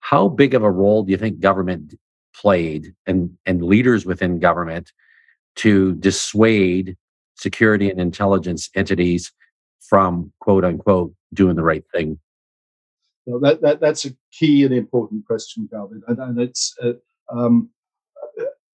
[0.00, 1.94] How big of a role do you think government
[2.34, 4.92] played and, and leaders within government
[5.56, 6.96] to dissuade
[7.36, 9.30] security and intelligence entities
[9.80, 12.18] from quote unquote doing the right thing?
[13.26, 16.94] Well, that, that that's a key and important question, Calvin, and, and it's uh,
[17.32, 17.68] um,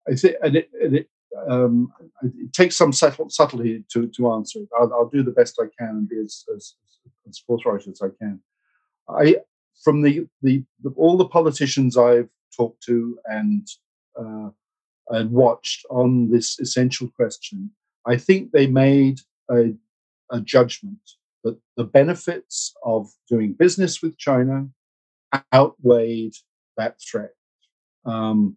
[0.09, 1.09] I think and it, and it,
[1.49, 1.93] um,
[2.23, 4.61] it, takes some subtlety to to answer.
[4.79, 6.75] I'll, I'll, do the best I can and be as, as,
[7.29, 8.41] as forthright as I can.
[9.09, 9.37] I
[9.83, 13.67] from the, the, the all the politicians I've talked to and
[14.19, 14.51] uh,
[15.09, 17.71] and watched on this essential question,
[18.07, 19.75] I think they made a,
[20.31, 20.99] a judgment
[21.45, 24.69] that the benefits of doing business with China
[25.53, 26.35] outweighed
[26.77, 27.33] that threat.
[28.05, 28.57] Um,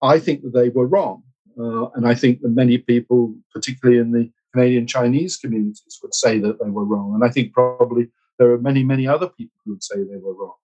[0.00, 1.22] I think that they were wrong.
[1.58, 6.38] Uh, and I think that many people, particularly in the Canadian Chinese communities, would say
[6.38, 7.14] that they were wrong.
[7.14, 10.34] And I think probably there are many, many other people who would say they were
[10.34, 10.54] wrong.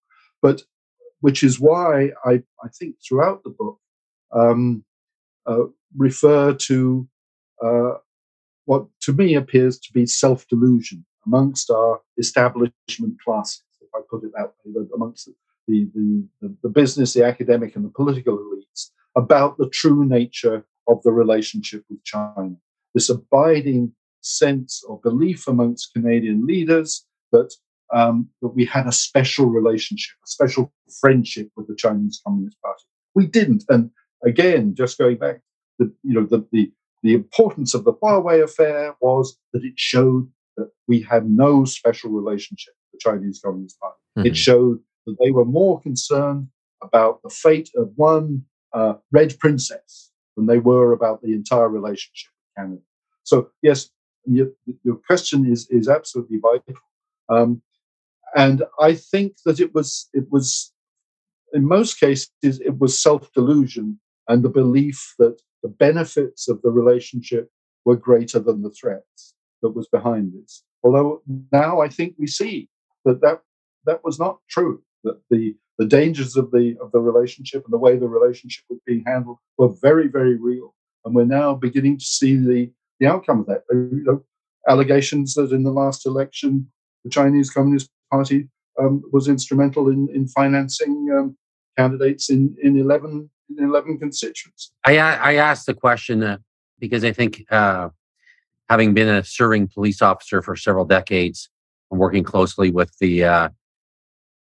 [0.43, 0.63] But
[1.21, 3.79] which is why I, I think throughout the book
[4.33, 4.85] um,
[5.47, 5.65] uh,
[5.97, 7.09] refer to
[7.63, 7.95] uh,
[8.65, 14.25] what to me appears to be self delusion amongst our establishment classes, if I put
[14.25, 15.29] it that way, amongst
[15.69, 20.65] the, the, the, the business, the academic, and the political elites about the true nature
[20.89, 22.57] of the relationship with China.
[22.95, 27.53] This abiding sense or belief amongst Canadian leaders that
[27.93, 32.85] um, that we had a special relationship, a special friendship with the Chinese Communist Party.
[33.15, 33.91] We didn't, and
[34.25, 35.41] again, just going back,
[35.79, 40.29] the you know the the, the importance of the Huawei affair was that it showed
[40.57, 43.99] that we had no special relationship with the Chinese Communist Party.
[44.19, 44.27] Mm-hmm.
[44.29, 46.49] It showed that they were more concerned
[46.83, 50.10] about the fate of one uh, Red Princess
[50.41, 52.83] than they were about the entire relationship with Canada.
[53.25, 53.91] So yes,
[54.25, 54.49] your,
[54.83, 56.75] your question is is absolutely vital,
[57.29, 57.63] um,
[58.35, 60.73] and I think that it was it was
[61.53, 66.71] in most cases it was self delusion and the belief that the benefits of the
[66.71, 67.51] relationship
[67.85, 70.63] were greater than the threats that was behind this.
[70.83, 71.23] Although
[71.53, 72.69] now I think we see
[73.05, 73.41] that that,
[73.85, 74.83] that was not true.
[75.05, 78.81] That the the dangers of the of the relationship and the way the relationship was
[78.87, 83.41] being handled were very very real, and we're now beginning to see the the outcome
[83.41, 83.63] of that.
[83.71, 84.25] You know,
[84.69, 86.71] allegations that in the last election
[87.05, 91.37] the Chinese Communist Party um, was instrumental in in financing um,
[91.79, 94.73] candidates in in eleven in eleven constituencies.
[94.85, 96.39] I I asked the question uh,
[96.79, 97.89] because I think uh,
[98.69, 101.49] having been a serving police officer for several decades
[101.91, 103.49] and working closely with the uh,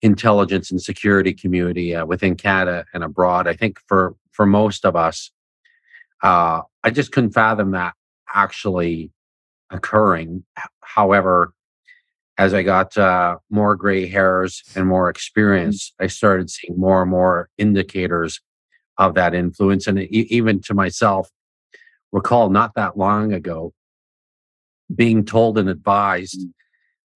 [0.01, 3.47] intelligence and security community uh, within Canada and abroad.
[3.47, 5.31] I think for for most of us,
[6.23, 7.93] uh, I just couldn't fathom that
[8.33, 9.11] actually
[9.69, 10.43] occurring.
[10.81, 11.53] However,
[12.37, 17.11] as I got uh, more gray hairs and more experience, I started seeing more and
[17.11, 18.39] more indicators
[18.97, 19.87] of that influence.
[19.87, 21.29] And even to myself,
[22.11, 23.73] recall not that long ago
[24.93, 26.51] being told and advised, mm.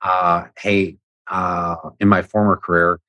[0.02, 0.98] uh, hey,
[1.30, 3.00] uh, in my former career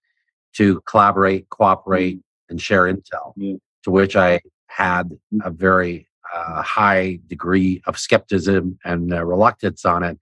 [0.55, 2.53] to collaborate, cooperate, mm-hmm.
[2.53, 3.55] and share intel, yeah.
[3.83, 5.41] to which I had mm-hmm.
[5.45, 10.19] a very uh, high degree of skepticism and uh, reluctance on it.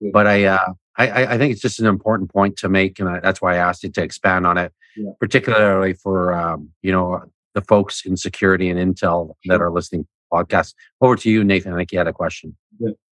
[0.00, 0.10] Yeah.
[0.12, 3.20] But I, uh, I, I think it's just an important point to make, and I,
[3.20, 5.10] that's why I asked you to expand on it, yeah.
[5.20, 7.22] particularly for um, you know
[7.54, 9.58] the folks in security and intel sure.
[9.58, 10.74] that are listening to the podcast.
[11.00, 11.72] Over to you, Nathan.
[11.72, 12.56] I think you had a question.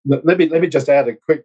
[0.04, 1.44] Let me let me just add a quick.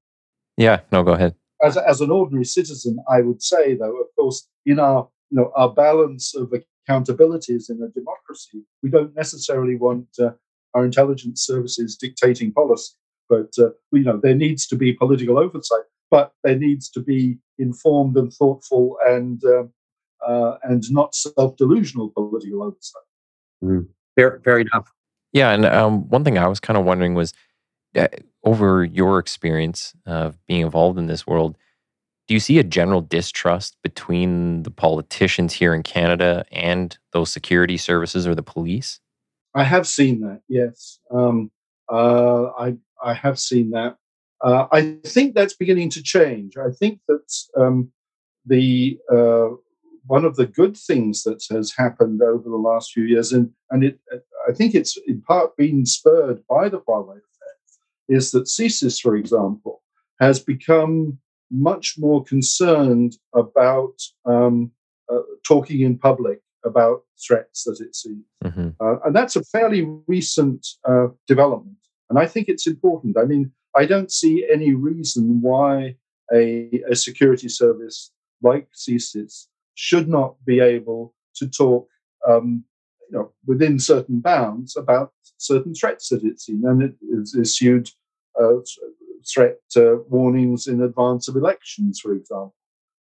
[0.57, 4.47] Yeah, no, go ahead as, as an ordinary citizen, I would say, though, of course,
[4.65, 10.07] in our you know our balance of accountabilities in a democracy, we don't necessarily want
[10.19, 10.31] uh,
[10.73, 12.93] our intelligence services dictating policy.
[13.29, 17.37] But uh, you know there needs to be political oversight, but there needs to be
[17.57, 19.71] informed and thoughtful and um,
[20.25, 23.03] uh, and not self-delusional political oversight.
[23.63, 23.87] Mm.
[24.15, 24.91] Fair, fair enough.
[25.33, 27.33] Yeah, and um, one thing I was kind of wondering was
[28.43, 31.57] over your experience of being involved in this world,
[32.27, 37.77] do you see a general distrust between the politicians here in Canada and those security
[37.77, 38.99] services or the police?
[39.53, 40.41] I have seen that.
[40.49, 41.51] Yes, um,
[41.89, 43.97] uh, I I have seen that.
[44.43, 46.57] Uh, I think that's beginning to change.
[46.57, 47.91] I think that um,
[48.45, 49.49] the uh,
[50.07, 53.83] one of the good things that has happened over the last few years, and and
[53.83, 53.99] it,
[54.47, 57.19] I think it's in part been spurred by the Huawei
[58.07, 59.81] is that CSIS, for example,
[60.19, 61.17] has become
[61.51, 64.71] much more concerned about um,
[65.11, 68.23] uh, talking in public about threats that it sees.
[68.43, 68.69] Mm-hmm.
[68.79, 71.77] Uh, and that's a fairly recent uh, development.
[72.09, 73.17] And I think it's important.
[73.17, 75.95] I mean, I don't see any reason why
[76.33, 81.87] a, a security service like CSIS should not be able to talk
[82.27, 82.63] um,
[83.09, 86.63] you know, within certain bounds about certain threats that it's seen.
[86.65, 87.89] And it is issued
[88.39, 88.57] uh,
[89.31, 92.55] threat uh, warnings in advance of elections, for example.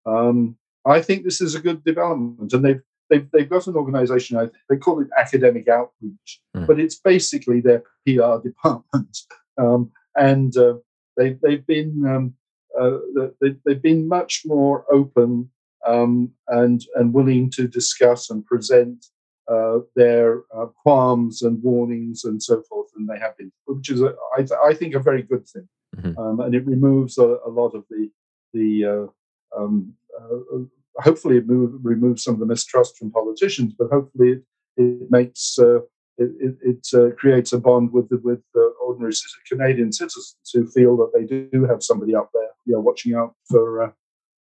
[0.06, 2.80] Um, I think this is a good development, and they've
[3.10, 4.50] they've, they've got an organisation.
[4.68, 6.66] They call it academic outreach, mm.
[6.66, 9.18] but it's basically their PR department,
[9.58, 10.74] um, and uh,
[11.16, 12.34] they they've been um,
[12.78, 12.98] uh,
[13.40, 15.50] they, they've been much more open
[15.86, 19.06] um, and and willing to discuss and present
[19.48, 24.00] uh, their uh, qualms and warnings and so forth, and they have been, which is
[24.00, 26.18] a, I, th- I think a very good thing, mm-hmm.
[26.18, 28.10] um, and it removes a, a, lot of the
[28.54, 30.58] the uh, um, uh,
[30.96, 34.42] hopefully it move, removes some of the mistrust from politicians, but hopefully it,
[34.76, 35.80] it makes uh,
[36.16, 39.12] it, it, it uh, creates a bond with the, with the ordinary
[39.46, 43.34] Canadian citizens who feel that they do have somebody up there, you know, watching out
[43.50, 43.94] for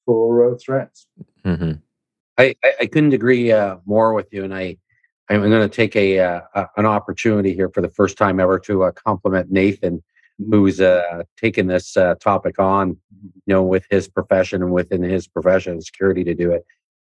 [0.06, 1.08] for threats.
[1.46, 1.74] Mm-hmm.
[2.38, 3.54] I, I, couldn't agree
[3.86, 4.78] more with you, and I
[5.30, 8.84] I'm going to take a, uh, an opportunity here for the first time ever to
[8.84, 10.02] uh, compliment Nathan,
[10.50, 12.98] who's uh, taken this uh, topic on,
[13.46, 16.66] you know, with his profession and within his profession, security, to do it,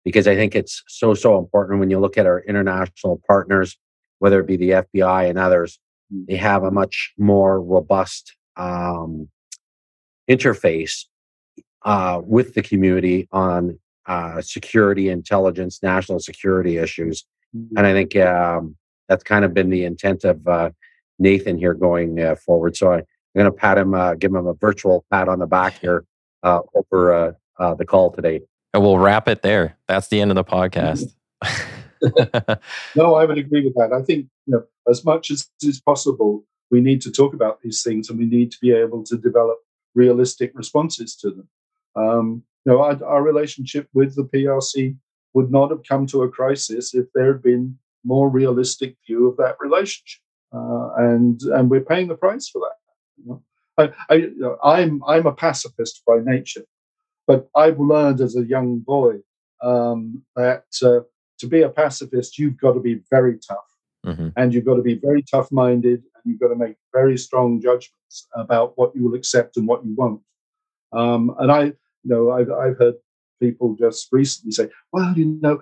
[0.03, 3.77] because I think it's so so important when you look at our international partners,
[4.17, 9.29] whether it be the FBI and others, they have a much more robust um,
[10.27, 11.05] interface
[11.83, 18.75] uh, with the community on uh, security, intelligence, national security issues and I think um,
[19.07, 20.71] that's kind of been the intent of uh,
[21.19, 22.75] Nathan here going uh, forward.
[22.75, 23.03] So I, am
[23.35, 26.05] going to pat him, uh, give him a virtual pat on the back here
[26.43, 28.41] uh, over uh, uh, the call today.
[28.73, 29.77] And we'll wrap it there.
[29.87, 31.13] That's the end of the podcast.
[32.95, 33.91] no, I would agree with that.
[33.93, 37.81] I think you know, as much as is possible, we need to talk about these
[37.81, 39.57] things, and we need to be able to develop
[39.95, 41.47] realistic responses to them.
[41.95, 44.95] Um, you know, our, our relationship with the PRC
[45.33, 49.37] would not have come to a crisis if there had been more realistic view of
[49.37, 50.21] that relationship.
[50.53, 52.77] Uh, and and we're paying the price for that.
[53.17, 53.43] You know?
[53.77, 56.63] I, I, you know, I'm I'm a pacifist by nature,
[57.27, 59.17] but I've learned as a young boy
[59.61, 61.01] um, that uh,
[61.39, 63.69] to be a pacifist, you've got to be very tough,
[64.05, 64.29] mm-hmm.
[64.37, 68.27] and you've got to be very tough-minded, and you've got to make very strong judgments
[68.33, 70.21] about what you will accept and what you won't.
[70.93, 71.73] Um, and I, you
[72.05, 72.95] know, I've, I've heard
[73.39, 75.61] people just recently say, "Well, you know,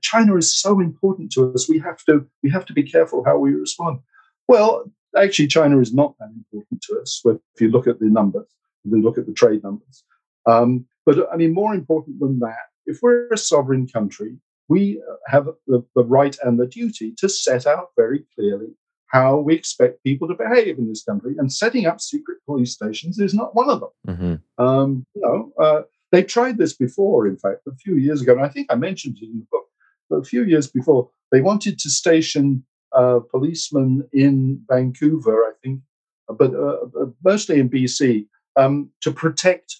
[0.00, 1.68] China is so important to us.
[1.68, 4.00] We have to we have to be careful how we respond."
[4.48, 7.22] Well, actually, China is not that important to us.
[7.24, 8.48] If you look at the numbers,
[8.84, 10.04] if you look at the trade numbers.
[10.46, 14.36] Um, but I mean, more important than that, if we're a sovereign country,
[14.68, 18.68] we have the, the right and the duty to set out very clearly
[19.12, 21.34] how we expect people to behave in this country.
[21.38, 23.90] And setting up secret police stations is not one of them.
[24.08, 24.64] Mm-hmm.
[24.64, 28.42] Um, you know, uh, they tried this before, in fact, a few years ago, and
[28.42, 29.64] I think I mentioned it in the book.
[30.10, 35.80] But a few years before, they wanted to station uh, policemen in Vancouver, I think,
[36.28, 39.76] but uh, uh mostly in BC, um, to protect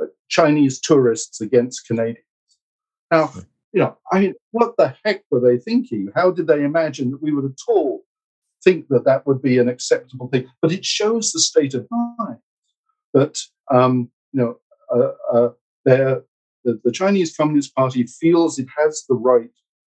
[0.00, 2.24] uh, Chinese tourists against Canadians.
[3.10, 3.40] Now, hmm.
[3.72, 6.12] you know, I mean, what the heck were they thinking?
[6.14, 8.04] How did they imagine that we would at all
[8.62, 10.48] think that that would be an acceptable thing?
[10.60, 12.38] But it shows the state of mind
[13.14, 14.58] that, um, you know,
[14.94, 15.50] uh, uh,
[15.84, 16.24] the,
[16.64, 19.50] the Chinese Communist Party feels it has the right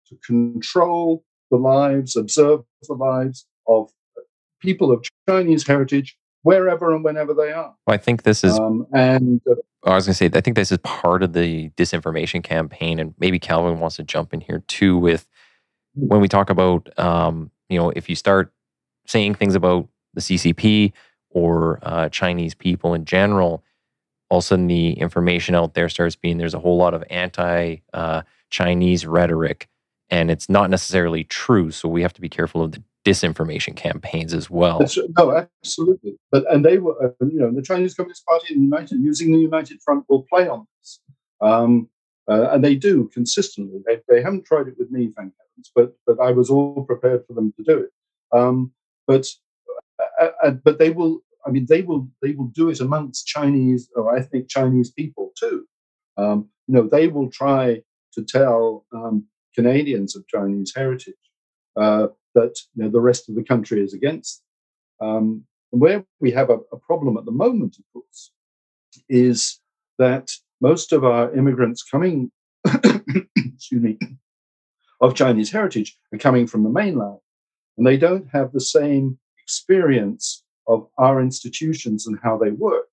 [0.09, 3.91] to control the lives, observe the lives of
[4.61, 7.74] people of Chinese heritage wherever and whenever they are.
[7.87, 10.57] Well, I think this is, um, and uh, I was going to say, I think
[10.57, 14.62] this is part of the disinformation campaign, and maybe Calvin wants to jump in here
[14.68, 14.97] too.
[14.97, 15.26] With
[15.99, 16.07] hmm.
[16.07, 18.53] when we talk about, um, you know, if you start
[19.07, 20.93] saying things about the CCP
[21.30, 23.64] or uh, Chinese people in general,
[24.29, 27.05] all of a sudden the information out there starts being there's a whole lot of
[27.11, 29.68] anti uh, Chinese rhetoric,
[30.11, 31.70] and it's not necessarily true.
[31.70, 34.81] So we have to be careful of the disinformation campaigns as well.
[35.16, 36.18] No, absolutely.
[36.33, 39.81] But and they were, you know, the Chinese Communist Party and United using the United
[39.85, 41.01] Front will play on this,
[41.41, 41.89] um,
[42.29, 43.81] uh, and they do consistently.
[43.87, 47.24] They, they haven't tried it with me, thank heavens, but but I was all prepared
[47.27, 47.91] for them to do it.
[48.37, 48.72] Um,
[49.07, 49.27] but
[50.20, 53.89] uh, uh but they will I mean, they will they will do it amongst Chinese
[53.95, 55.65] or ethnic Chinese people too.
[56.17, 57.83] Um, you know, they will try
[58.15, 61.15] to tell um, Canadians of Chinese heritage
[61.77, 64.43] uh, that you know, the rest of the country is against.
[65.01, 68.33] Um, and where we have a, a problem at the moment, of course,
[69.09, 69.61] is
[69.99, 70.31] that
[70.61, 72.31] most of our immigrants coming,
[72.65, 73.99] excuse me,
[75.01, 77.19] of Chinese heritage are coming from the mainland,
[77.77, 82.87] and they don't have the same experience of our institutions and how they work,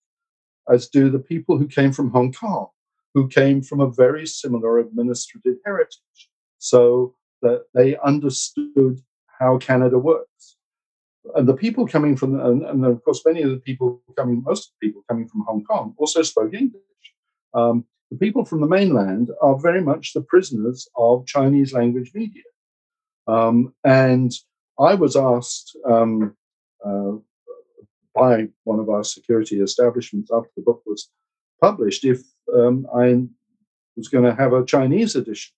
[0.69, 2.67] as do the people who came from Hong Kong,
[3.13, 9.01] who came from a very similar administrative heritage, so that they understood
[9.39, 10.55] how Canada works.
[11.36, 14.74] And the people coming from, and, and of course, many of the people coming, most
[14.82, 16.82] people coming from Hong Kong also spoke English.
[17.53, 22.43] Um, the people from the mainland are very much the prisoners of Chinese language media.
[23.28, 24.32] Um, and
[24.80, 26.36] I was asked um,
[26.86, 27.13] uh,
[28.14, 31.09] by one of our security establishments after the book was
[31.61, 32.22] published if
[32.53, 33.24] um, I
[33.95, 35.53] was going to have a Chinese edition.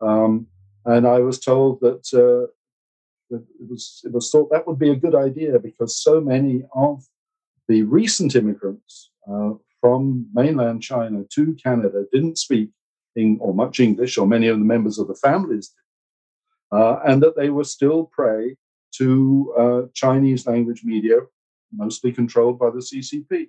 [0.00, 0.46] Um,
[0.84, 2.50] and I was told that, uh,
[3.30, 6.64] that it, was, it was thought that would be a good idea because so many
[6.74, 7.04] of
[7.68, 12.70] the recent immigrants uh, from mainland China to Canada didn't speak
[13.16, 17.22] in, or much English, or many of the members of the families did, uh, and
[17.22, 18.56] that they were still prey
[18.94, 21.18] to uh, Chinese language media,
[21.72, 23.48] mostly controlled by the CCP.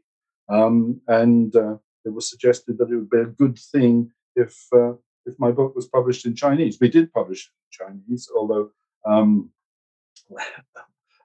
[0.49, 4.93] Um, and uh, it was suggested that it would be a good thing if uh,
[5.25, 6.77] if my book was published in Chinese.
[6.79, 8.71] We did publish it in Chinese, although,
[9.05, 9.51] um,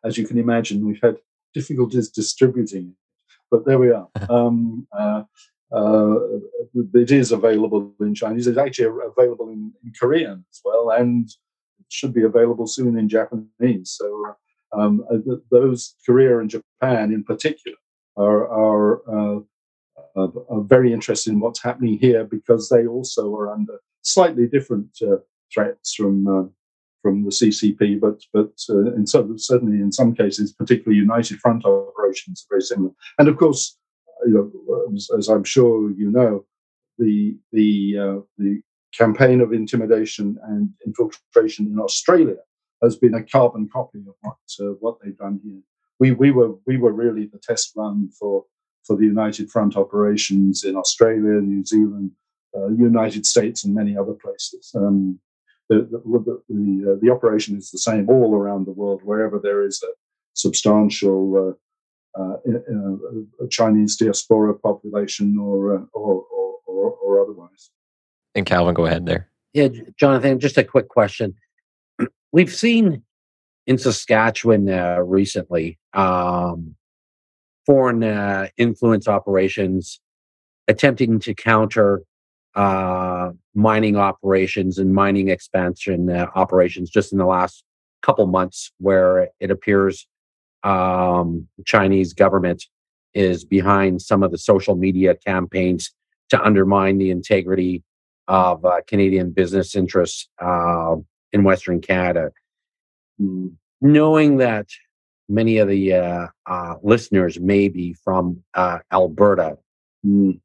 [0.05, 1.17] as you can imagine, we've had
[1.55, 2.97] difficulties distributing it.
[3.51, 4.09] But there we are.
[4.31, 5.23] Um, uh,
[5.73, 6.15] uh,
[6.95, 8.47] it is available in Chinese.
[8.47, 13.09] It's actually available in, in, Korean as well, and it should be available soon in
[13.09, 13.91] Japanese.
[13.91, 14.37] So
[14.75, 17.77] um, uh, those Korea and Japan in particular
[18.17, 19.41] are, are, uh,
[20.17, 24.89] are, are, very interested in what's happening here because they also are under slightly different
[25.03, 25.17] uh,
[25.53, 26.49] threats from uh,
[27.03, 31.67] from the CCP, but but uh, in some, certainly in some cases, particularly United Front
[31.67, 32.93] operations, are very similar.
[33.19, 33.77] And of course,
[34.27, 36.47] you know, as, as I'm sure you know,
[36.99, 38.63] the the the
[38.97, 42.37] campaign of intimidation and infiltration in Australia
[42.85, 45.61] has been a carbon copy of what uh, what they've done here.
[45.99, 48.45] We we were we were really the test run for
[48.85, 52.13] for the United Front operations in Australia, New Zealand,
[52.57, 54.71] uh, United States, and many other places.
[54.75, 55.19] Um,
[55.71, 59.63] the, the, the, uh, the, operation is the same all around the world, wherever there
[59.63, 59.93] is a
[60.35, 61.55] substantial uh,
[62.17, 62.37] uh,
[63.43, 67.71] a Chinese diaspora population or, uh, or, or, or, or, otherwise.
[68.37, 69.29] And Calvin, go ahead there.
[69.53, 69.69] Yeah,
[69.99, 71.35] Jonathan, just a quick question.
[72.35, 73.05] We've seen
[73.65, 76.75] in Saskatchewan uh, recently um,
[77.65, 80.01] foreign uh, influence operations
[80.67, 82.03] attempting to counter
[82.57, 87.63] uh, mining operations and mining expansion uh, operations just in the last
[88.03, 90.09] couple months, where it appears
[90.65, 92.65] um, Chinese government
[93.15, 95.93] is behind some of the social media campaigns
[96.31, 97.85] to undermine the integrity
[98.27, 100.97] of uh, Canadian business interests uh,
[101.35, 102.31] in Western Canada.
[103.21, 104.69] Mm, knowing that
[105.29, 109.59] many of the uh, uh, listeners may be from uh, Alberta,
[110.07, 110.41] mm,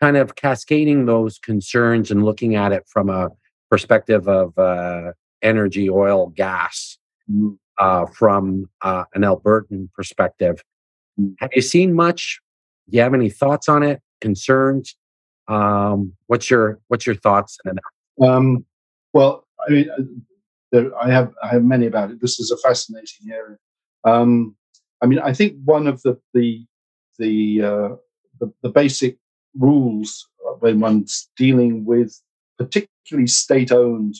[0.00, 3.30] kind of cascading those concerns and looking at it from a
[3.70, 6.98] perspective of uh, energy, oil, gas,
[7.30, 7.56] mm.
[7.78, 10.62] uh, from uh, an Albertan perspective.
[11.18, 11.34] Mm.
[11.38, 12.40] Have you seen much?
[12.90, 14.00] Do you have any thoughts on it?
[14.20, 14.96] Concerns?
[15.48, 17.58] Um, what's your What's your thoughts?
[18.22, 18.64] Um,
[19.12, 20.24] well, I mean,
[20.74, 22.20] there, I have I have many about it.
[22.20, 23.56] This is a fascinating area.
[24.04, 24.56] Um,
[25.00, 26.66] I mean, I think one of the the
[27.18, 27.88] the, uh,
[28.40, 29.18] the, the basic
[29.56, 32.20] rules when one's dealing with
[32.58, 34.16] particularly state-owned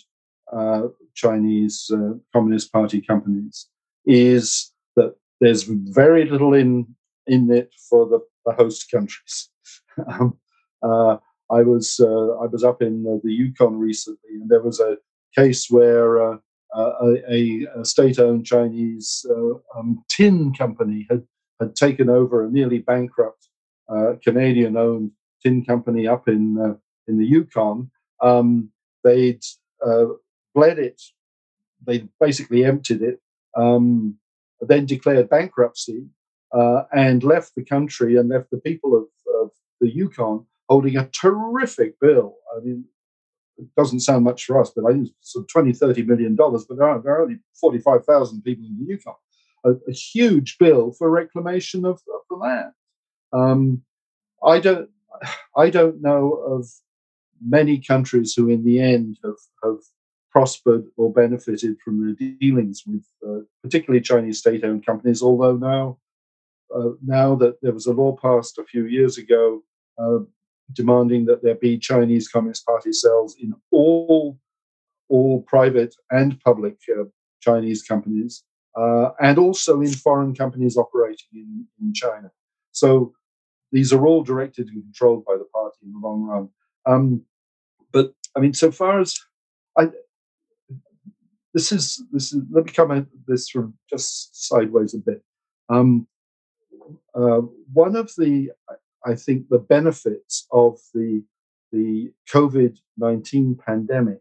[0.52, 0.82] uh,
[1.14, 3.68] Chinese uh, Communist Party companies
[4.06, 6.86] is that there's very little in
[7.26, 9.50] in it for the, the host countries.
[10.06, 10.38] um,
[10.82, 11.16] uh,
[11.50, 14.98] I was uh, I was up in the Yukon recently, and there was a
[15.36, 16.36] case where uh,
[16.76, 21.22] a, a state-owned Chinese uh, um, tin company had
[21.60, 23.48] had taken over a nearly bankrupt
[24.22, 25.10] Canadian-owned
[25.42, 26.74] tin company up in uh,
[27.06, 27.90] in the Yukon.
[28.20, 28.70] Um,
[29.02, 29.42] they'd
[29.86, 30.06] uh,
[30.54, 31.00] bled it.
[31.86, 33.20] They basically emptied it,
[33.56, 34.16] um,
[34.60, 36.06] then declared bankruptcy,
[36.52, 39.04] uh, and left the country and left the people of,
[39.42, 42.36] of the Yukon holding a terrific bill.
[42.56, 42.84] I mean,
[43.58, 46.78] it doesn't sound much for us, but I think it's 20, 30 million dollars, but
[46.78, 49.14] there are, there are only 45,000 people in the Yukon.
[49.64, 52.72] A, a, huge bill for reclamation of, of the land.
[53.32, 53.82] Um,
[54.44, 54.90] I don't,
[55.56, 56.68] I don't know of
[57.42, 59.78] many countries who, in the end, have, have
[60.30, 65.22] prospered or benefited from the dealings with uh, particularly Chinese state-owned companies.
[65.22, 65.98] Although now,
[66.74, 69.62] uh, now that there was a law passed a few years ago
[69.96, 70.18] uh,
[70.72, 74.38] demanding that there be Chinese Communist Party cells in all
[75.10, 77.04] all private and public uh,
[77.40, 78.42] Chinese companies,
[78.76, 82.30] uh, and also in foreign companies operating in, in China.
[82.72, 83.12] So
[83.70, 86.48] these are all directed and controlled by the party in the long run.
[86.86, 87.22] Um,
[87.92, 89.18] but I mean, so far as
[89.78, 89.88] I,
[91.52, 95.22] this is this is let me come at this from just sideways a bit.
[95.68, 96.06] Um,
[97.14, 97.40] uh,
[97.72, 98.50] one of the
[99.04, 101.22] I think the benefits of the
[101.72, 104.20] the COVID nineteen pandemic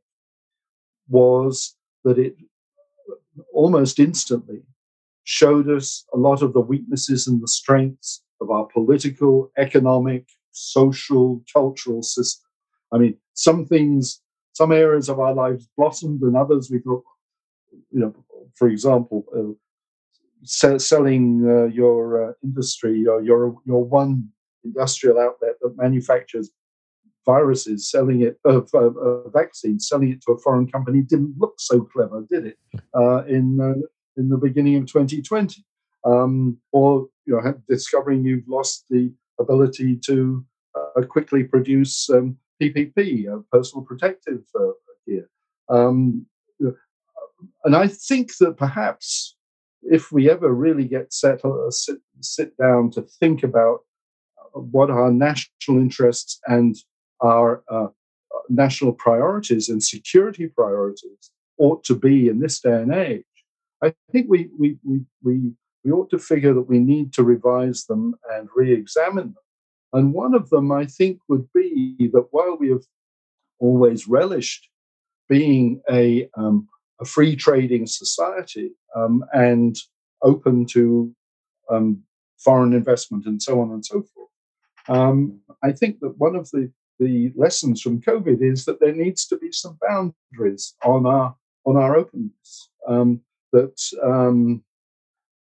[1.07, 2.35] was that it
[3.53, 4.61] almost instantly
[5.23, 11.41] showed us a lot of the weaknesses and the strengths of our political, economic, social,
[11.51, 12.49] cultural system.
[12.91, 14.21] I mean, some things,
[14.53, 17.03] some areas of our lives blossomed, and others we thought,
[17.91, 18.13] you know,
[18.55, 24.29] for example, uh, selling uh, your uh, industry or your your one
[24.63, 26.51] industrial outlet that manufactures
[27.25, 31.55] viruses, selling it of uh, uh, vaccines, selling it to a foreign company didn't look
[31.57, 32.57] so clever, did it?
[32.95, 33.79] Uh, in uh,
[34.17, 35.63] in the beginning of 2020,
[36.05, 40.45] um, or you know, discovering you've lost the ability to
[40.75, 44.41] uh, quickly produce um, PPP, personal protective
[45.07, 45.29] gear.
[45.69, 46.25] Um,
[47.63, 49.35] and I think that perhaps
[49.83, 53.92] if we ever really get set, uh, sit, sit down to think about uh,
[54.53, 56.75] what our national interests and
[57.21, 57.87] our uh,
[58.49, 63.23] national priorities and security priorities ought to be in this day and age,
[63.83, 65.51] I think we, we, we, we,
[65.83, 69.43] we ought to figure that we need to revise them and re examine them.
[69.93, 72.83] And one of them, I think, would be that while we have
[73.59, 74.67] always relished
[75.29, 76.67] being a um,
[76.99, 79.77] a free trading society um, and
[80.21, 81.13] open to
[81.69, 82.01] um,
[82.37, 84.22] foreign investment and so on and so forth.
[84.89, 89.25] Um, I think that one of the, the lessons from COVID is that there needs
[89.27, 92.69] to be some boundaries on our on our openness.
[92.87, 93.21] Um,
[93.53, 94.63] that um,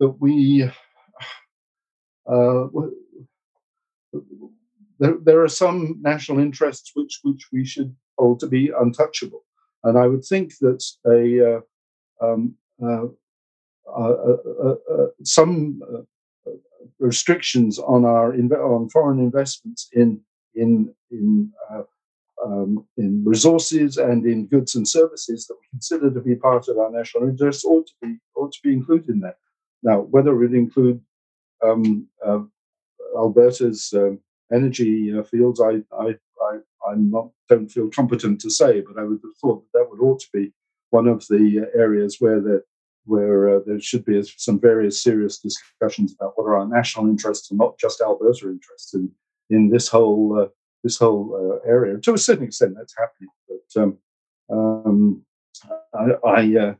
[0.01, 0.65] that we
[2.27, 2.67] uh,
[4.99, 9.45] there, there are some national interests which which we should hold to be untouchable.
[9.85, 11.61] And I would think that a uh,
[12.21, 13.07] um, uh,
[13.87, 15.81] uh, uh, uh some
[16.99, 20.21] restrictions on our on foreign investments in
[20.55, 21.53] in in
[22.45, 26.79] um, in resources and in goods and services that we consider to be part of
[26.79, 29.37] our national interests ought to be ought to be included in that.
[29.83, 31.01] Now, whether it include
[31.65, 32.41] um, uh,
[33.17, 34.21] Alberta's um,
[34.53, 36.59] energy uh, fields, I, I, I
[36.89, 40.01] I'm not don't feel competent to say, but I would have thought that that would
[40.01, 40.53] ought to be
[40.91, 42.63] one of the uh, areas where the
[43.09, 47.51] where uh, there should be some various serious discussions about what are our national interests
[47.51, 49.11] and not just Alberta interests in
[49.51, 50.49] in this whole uh,
[50.85, 51.99] this whole uh, area.
[51.99, 53.99] To a certain extent, that's happening, but um,
[54.51, 55.23] um,
[55.95, 56.75] I, I, uh,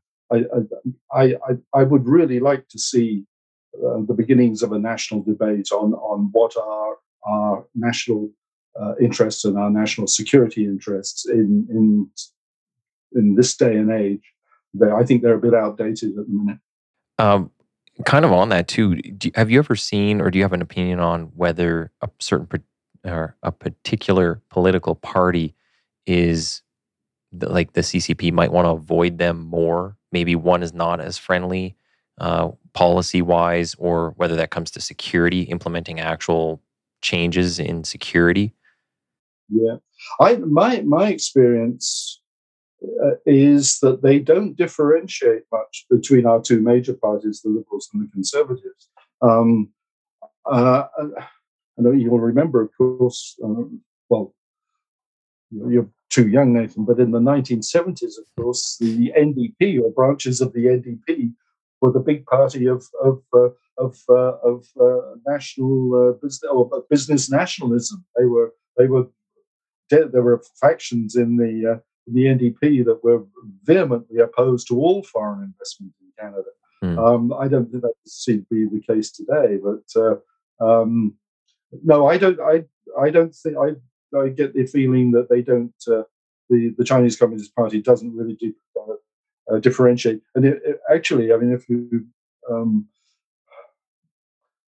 [1.13, 1.35] I,
[1.75, 3.25] I, would really like to see
[3.75, 8.31] uh, the beginnings of a national debate on on what are our national
[8.81, 12.11] uh, interests and our national security interests in in
[13.15, 14.23] in this day and age.
[14.75, 16.59] They, I think they're a bit outdated at the minute.
[17.19, 17.51] Um,
[18.05, 18.97] kind of on that too.
[18.97, 22.63] Do, have you ever seen, or do you have an opinion on whether a certain
[23.05, 25.55] or a particular political party
[26.07, 26.63] is
[27.33, 29.97] like the CCP might want to avoid them more?
[30.13, 31.77] Maybe one is not as friendly
[32.19, 36.61] uh, policy wise, or whether that comes to security, implementing actual
[37.01, 38.55] changes in security.
[39.49, 39.77] Yeah,
[40.21, 42.18] I my my experience
[42.83, 48.03] uh, is that they don't differentiate much between our two major parties, the Liberals and
[48.03, 48.89] the Conservatives.
[49.21, 49.71] Um,
[50.51, 54.35] uh, I know you'll remember, of course, um, well,
[55.51, 60.53] you're too young, Nathan, but in the 1970s, of course, the NDP or branches of
[60.53, 61.33] the NDP
[61.81, 63.49] were the big party of of uh,
[63.79, 68.05] of, uh, of uh, national uh, business or business nationalism.
[68.17, 69.07] They were they were
[69.91, 71.79] there were factions in the uh,
[72.13, 73.25] the NDP that were
[73.65, 76.49] vehemently opposed to all foreign investment in Canada.
[76.83, 76.99] Mm.
[76.99, 80.17] Um, I don't think that seems to be the case today, but uh,
[80.65, 81.15] um,
[81.85, 82.41] no, I don't.
[82.41, 82.65] I
[82.99, 83.75] I don't think I.
[84.17, 85.75] I get the feeling that they don't.
[85.87, 86.05] Uh,
[86.49, 90.23] the the Chinese Communist Party doesn't really do, uh, uh, differentiate.
[90.35, 92.07] And it, it, actually, I mean, if you
[92.51, 92.87] um,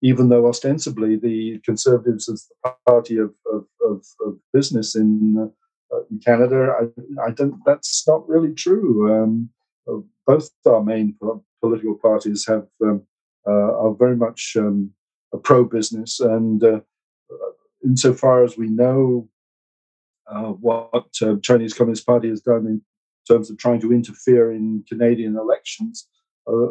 [0.01, 5.47] even though ostensibly the Conservatives is the party of, of, of, of business in, uh,
[6.11, 7.59] in Canada, I, I, don't.
[7.65, 9.11] That's not really true.
[9.11, 9.49] Um,
[9.89, 11.15] uh, both our main
[11.61, 13.03] political parties have um,
[13.47, 14.91] uh, are very much um,
[15.43, 16.81] pro-business, and uh,
[17.83, 19.27] insofar as we know
[20.27, 22.81] uh, what uh, Chinese Communist Party has done in
[23.27, 26.07] terms of trying to interfere in Canadian elections,
[26.47, 26.67] uh,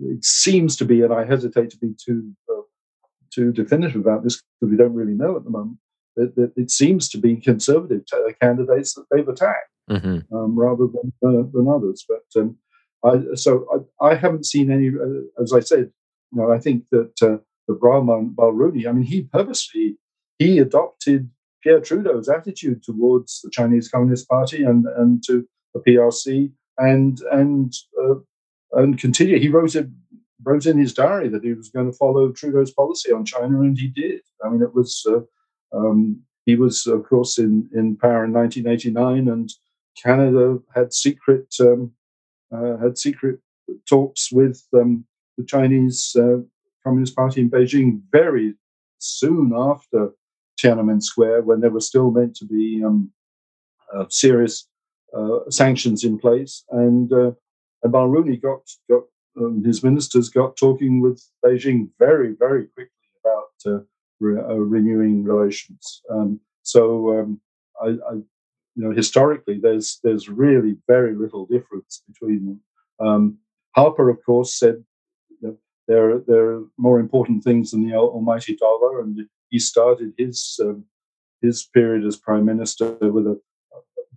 [0.00, 2.62] it seems to be, and I hesitate to be too uh,
[3.32, 5.78] too definitive about this because we don't really know at the moment.
[6.16, 10.34] That, that it seems to be conservative t- candidates that they've attacked mm-hmm.
[10.34, 12.04] um, rather than uh, than others.
[12.08, 12.56] But um,
[13.04, 13.66] I, so
[14.00, 14.88] I, I, haven't seen any.
[14.90, 15.90] Uh, as I said,
[16.32, 18.86] you know, I think that the Brian Mulroney.
[18.86, 19.96] I mean, he purposely
[20.38, 21.30] he adopted
[21.62, 27.72] Pierre Trudeau's attitude towards the Chinese Communist Party and, and to the PRC and and
[28.02, 28.16] uh,
[28.72, 29.38] and continue.
[29.38, 29.88] He wrote it
[30.42, 33.78] wrote in his diary that he was going to follow Trudeau's policy on China, and
[33.78, 34.20] he did.
[34.44, 35.20] I mean, it was uh,
[35.74, 39.50] um, he was, of course, in, in power in 1989, and
[40.00, 41.92] Canada had secret um,
[42.54, 43.40] uh, had secret
[43.88, 45.04] talks with um,
[45.38, 46.38] the Chinese uh,
[46.84, 48.54] Communist Party in Beijing very
[48.98, 50.10] soon after
[50.62, 53.10] Tiananmen Square, when there were still meant to be um,
[53.92, 54.68] uh, serious
[55.16, 57.32] uh, sanctions in place, and uh,
[57.82, 59.04] and Mulroney got got
[59.36, 62.90] um, his ministers got talking with Beijing very very quickly
[63.24, 63.84] about uh,
[64.24, 66.02] re- uh, renewing relations.
[66.10, 67.40] Um, so um,
[67.80, 68.14] I, I,
[68.76, 72.60] you know, historically, there's there's really very little difference between them.
[73.06, 73.38] Um,
[73.76, 74.84] Harper, of course, said
[75.42, 75.56] that
[75.86, 79.20] there there are more important things than the almighty dollar, and
[79.50, 80.84] he started his um,
[81.42, 83.40] his period as prime minister with a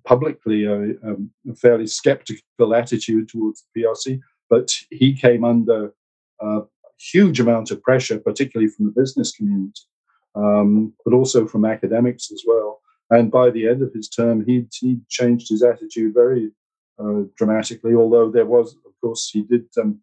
[0.05, 5.91] publicly a, um, a fairly skeptical attitude towards the PRC, but he came under
[6.39, 6.61] a
[6.97, 9.81] huge amount of pressure, particularly from the business community,
[10.37, 12.81] um, but also from academics as well.
[13.09, 16.51] And by the end of his term, he he changed his attitude very
[16.99, 17.95] uh, dramatically.
[17.95, 20.01] Although there was, of course, he did um,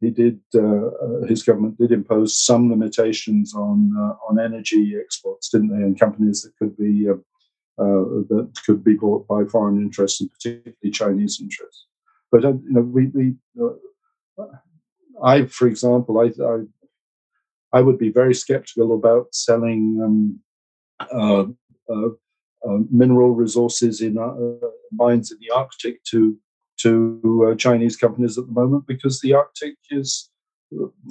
[0.00, 5.50] he did uh, uh, his government did impose some limitations on uh, on energy exports,
[5.50, 5.84] didn't they?
[5.84, 7.20] And companies that could be uh,
[7.82, 11.86] uh, that could be bought by foreign interests, and particularly Chinese interests.
[12.32, 13.34] But you know, we, we
[15.22, 16.60] I, for example, I, I,
[17.72, 20.40] I would be very skeptical about selling um,
[21.12, 21.44] uh,
[21.92, 22.08] uh,
[22.66, 24.14] uh, mineral resources in
[24.92, 26.36] mines in the Arctic to
[26.78, 30.30] to uh, Chinese companies at the moment because the Arctic is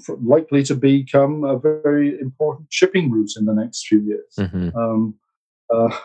[0.07, 4.33] likely to become a very important shipping route in the next few years.
[4.39, 4.75] Mm-hmm.
[4.75, 5.15] Um,
[5.71, 5.95] uh,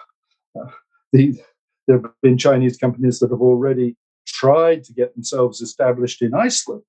[1.13, 1.41] the,
[1.87, 3.97] there have been Chinese companies that have already
[4.27, 6.83] tried to get themselves established in Iceland,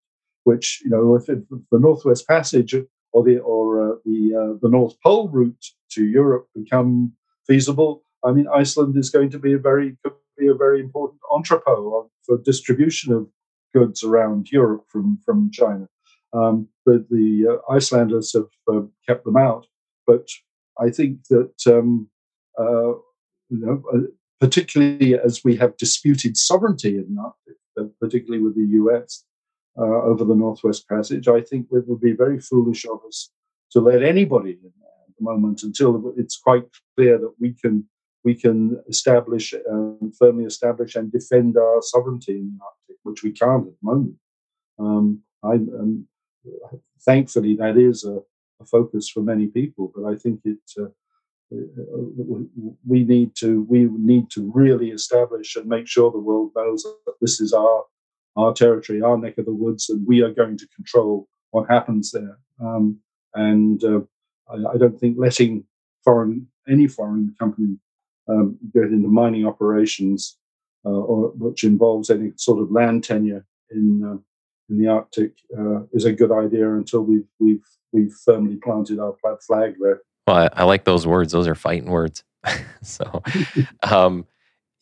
[0.43, 2.75] which you know, if, if the Northwest Passage
[3.15, 7.13] or the or uh, the uh, the North Pole route to Europe become
[7.47, 11.21] feasible, I mean, Iceland is going to be a very could be a very important
[11.31, 13.27] entrepot for distribution of
[13.73, 15.87] goods around Europe from from China.
[16.33, 19.65] Um, but the uh, Icelanders have uh, kept them out.
[20.05, 20.27] But
[20.77, 22.09] I think that um,
[22.59, 22.95] uh,
[23.49, 24.07] you know, uh,
[24.41, 29.23] particularly as we have disputed sovereignty in Arctic, particularly with the US
[29.77, 33.31] uh, over the Northwest Passage, I think it would be very foolish of us
[33.71, 36.65] to let anybody in at the moment until it's quite
[36.95, 37.85] clear that we can
[38.23, 43.31] we can establish, um, firmly establish, and defend our sovereignty in the Arctic, which we
[43.31, 44.15] can't at the moment.
[44.79, 46.07] Um, I, um,
[47.05, 48.21] thankfully, that is a,
[48.59, 50.57] a, focus for many people, but I think it.
[50.79, 50.87] Uh,
[52.87, 57.13] we need to we need to really establish and make sure the world knows that
[57.21, 57.83] this is our
[58.35, 62.11] our territory, our neck of the woods, and we are going to control what happens
[62.11, 62.37] there.
[62.61, 62.99] Um,
[63.33, 64.01] and uh,
[64.49, 65.65] I, I, don't think letting
[66.03, 67.77] foreign any foreign company
[68.27, 70.37] um, get into mining operations,
[70.85, 74.17] uh, or which involves any sort of land tenure in uh,
[74.69, 79.15] in the Arctic, uh, is a good idea until we've we've we've firmly planted our
[79.45, 80.01] flag there.
[80.27, 81.31] Well, I, I like those words.
[81.31, 82.23] Those are fighting words.
[82.81, 83.21] so,
[83.83, 84.25] um,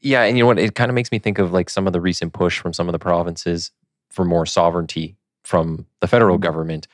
[0.04, 0.60] yeah, and you know what?
[0.60, 2.90] It kind of makes me think of like some of the recent push from some
[2.90, 3.72] of the provinces
[4.12, 6.44] for more sovereignty from the federal mm-hmm.
[6.44, 6.88] government.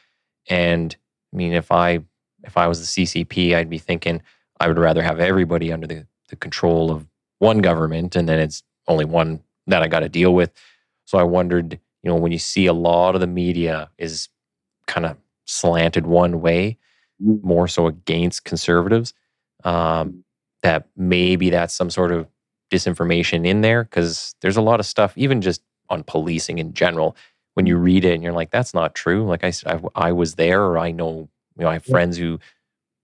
[0.47, 0.95] And
[1.34, 1.99] I mean, if I
[2.43, 4.22] if I was the CCP, I'd be thinking
[4.60, 7.05] I would rather have everybody under the, the control of
[7.39, 10.51] one government, and then it's only one that I got to deal with.
[11.05, 14.30] So I wondered, you know, when you see a lot of the media is
[14.88, 16.78] kind of slanted one way,
[17.20, 19.14] more so against conservatives.
[19.64, 20.24] Um,
[20.62, 22.28] that maybe that's some sort of
[22.70, 27.15] disinformation in there because there's a lot of stuff, even just on policing in general.
[27.55, 29.26] When you read it and you're like, that's not true.
[29.26, 32.15] Like I said, I, I was there, or I know, you know, I have friends
[32.15, 32.39] who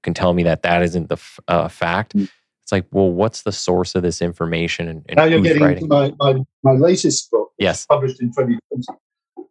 [0.04, 2.16] can tell me that that isn't the f- uh, fact.
[2.16, 2.30] Mm.
[2.64, 4.88] It's like, well, what's the source of this information?
[4.88, 5.84] And, and now you're getting writing?
[5.84, 7.52] into my, my, my latest book.
[7.60, 7.86] Yes.
[7.86, 9.50] Published in 2020.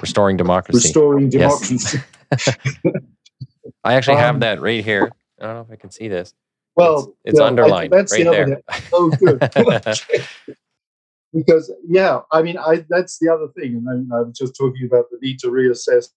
[0.00, 0.76] Restoring Democracy.
[0.76, 1.98] Restoring Democracy.
[2.30, 2.56] Yes.
[3.84, 5.10] I actually um, have that right here.
[5.40, 6.34] I don't know if I can see this.
[6.76, 8.62] Well, it's, it's underlined I, right the there.
[8.92, 9.38] Oh, good.
[11.34, 14.86] because yeah, I mean, I that's the other thing, and I, I was just talking
[14.86, 16.08] about the need to reassess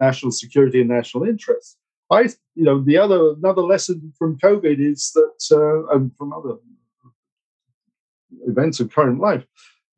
[0.00, 1.76] national security and national interests.
[2.10, 2.22] I,
[2.54, 6.56] you know, the other another lesson from COVID is that, uh, and from other
[8.46, 9.46] events of current life,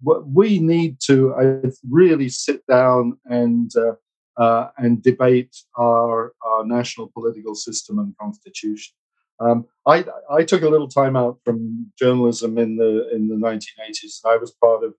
[0.01, 3.95] what we need to uh, really sit down and uh,
[4.37, 8.95] uh, and debate our, our national political system and constitution.
[9.41, 14.25] Um, I, I took a little time out from journalism in the in the 1980s.
[14.25, 14.95] I was part of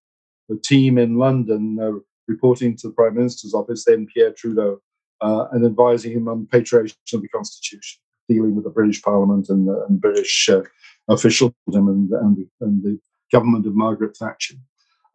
[0.50, 4.80] the team in London uh, reporting to the Prime Minister's office, then Pierre Trudeau,
[5.22, 8.02] uh, and advising him on patriation of the Constitution.
[8.28, 10.62] dealing with the British Parliament and, and British uh,
[11.08, 13.00] officialdom and, and, and, the
[13.32, 14.56] government of Margaret Thatcher.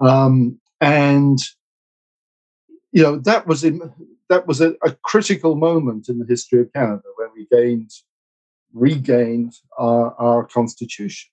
[0.01, 1.39] Um, and
[2.93, 3.93] you know that was in,
[4.29, 7.91] that was a, a, critical moment in the history of Canada when we gained
[8.73, 11.31] regained our, our constitution.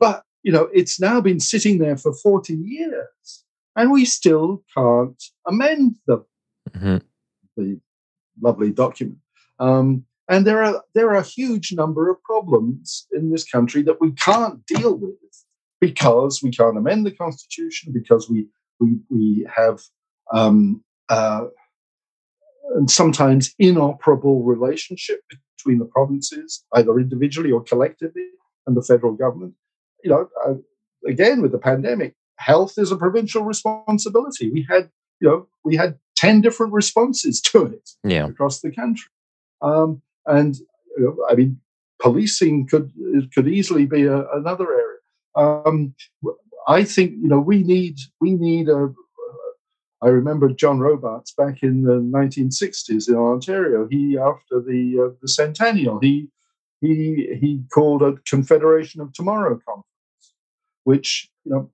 [0.00, 3.44] But you know it's now been sitting there for 40 years
[3.78, 6.24] and we still can't amend the,
[6.70, 6.98] mm-hmm.
[7.56, 7.80] the
[8.40, 9.18] lovely document.
[9.60, 14.00] Um, and there are there are a huge number of problems in this country that
[14.00, 15.12] we can't deal with
[15.80, 18.46] because we can't amend the constitution because we
[18.78, 19.80] we we have
[20.34, 21.46] um, uh,
[22.74, 25.20] and sometimes inoperable relationship
[25.58, 28.26] between the provinces, either individually or collectively,
[28.66, 29.54] and the federal government.
[30.04, 30.54] You know, uh,
[31.06, 34.50] again with the pandemic, health is a provincial responsibility.
[34.50, 34.90] We had,
[35.20, 38.26] you know, we had ten different responses to it yeah.
[38.26, 39.10] across the country,
[39.60, 40.56] um, and
[40.96, 41.60] you know, I mean,
[42.00, 42.92] policing could
[43.34, 44.98] could easily be a, another area.
[45.34, 45.94] Um,
[46.66, 48.94] I think you know we need we need a.
[50.00, 53.88] I remember John Robarts back in the 1960s in Ontario.
[53.90, 56.28] He after the uh, the centennial, he
[56.80, 60.34] he he called a Confederation of Tomorrow conference,
[60.84, 61.70] which you know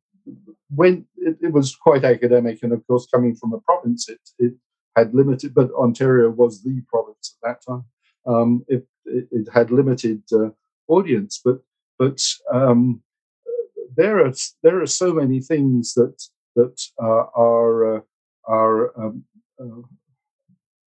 [0.75, 4.55] when it, it, was quite academic, and of course, coming from a province, it, it
[4.97, 7.85] had limited, but Ontario was the province at that time.
[8.27, 10.49] Um, it, it, it, had limited uh,
[10.89, 11.61] audience, but
[11.99, 12.21] but
[12.51, 13.03] um,
[13.97, 16.23] there are there are so many things that
[16.57, 18.01] that uh, are uh,
[18.47, 19.25] are um,
[19.61, 19.83] uh,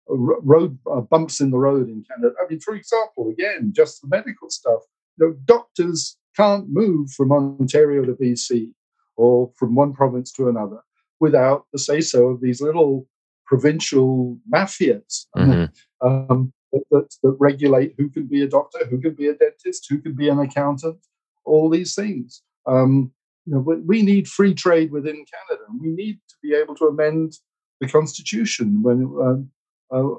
[0.09, 2.35] road uh, bumps in the road in Canada.
[2.43, 4.83] I mean, for example, again, just the medical stuff.
[5.19, 8.73] You know, doctors can't move from Ontario to BC
[9.17, 10.81] or from one province to another
[11.21, 13.07] without the say so of these little
[13.47, 16.07] provincial mafias mm-hmm.
[16.07, 19.87] um, that, that, that, regulate who can be a doctor, who can be a dentist,
[19.89, 20.99] who can be an accountant,
[21.45, 22.43] all these things.
[22.67, 23.13] Um,
[23.47, 25.65] you know, we need free trade within Canada.
[25.81, 27.35] We need to be able to amend
[27.81, 29.51] the constitution when, um,
[29.91, 30.15] uh,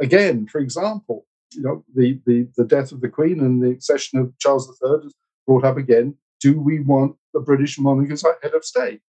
[0.00, 4.18] again, for example, you know, the, the, the death of the Queen and the accession
[4.18, 5.14] of Charles III is
[5.46, 6.14] brought up again.
[6.40, 9.00] Do we want the British monarch as our head of state?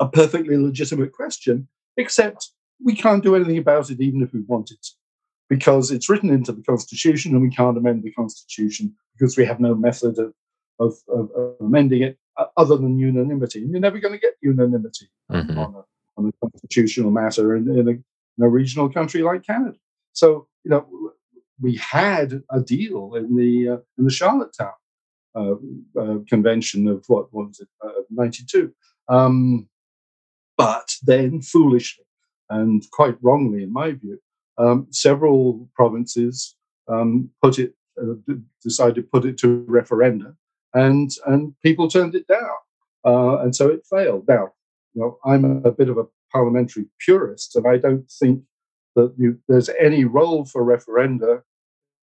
[0.00, 2.50] A perfectly legitimate question, except
[2.84, 4.78] we can't do anything about it even if we wanted
[5.48, 9.60] because it's written into the Constitution and we can't amend the Constitution because we have
[9.60, 10.32] no method of,
[10.80, 11.28] of, of,
[11.60, 12.18] amending it
[12.56, 13.62] other than unanimity.
[13.62, 15.58] And you're never going to get unanimity mm-hmm.
[15.58, 15.82] on, a,
[16.20, 19.76] on a constitutional matter in, in, a, in a regional country like Canada.
[20.12, 20.86] So, you know,
[21.60, 24.72] we had a deal in the uh, in the Charlottetown
[25.34, 25.54] uh,
[25.98, 28.72] uh, convention of what, what was it, uh, 92.
[29.08, 29.68] Um,
[30.58, 32.04] but then, foolishly
[32.50, 34.18] and quite wrongly, in my view,
[34.58, 36.54] um, several provinces
[36.88, 40.36] um, put it, uh, decided to put it to referenda,
[40.74, 42.56] and and people turned it down,
[43.04, 44.24] uh, and so it failed.
[44.28, 44.52] Now,
[44.94, 48.42] you know, I'm a bit of a parliamentary purist, and I don't think
[48.96, 51.42] that you, there's any role for referenda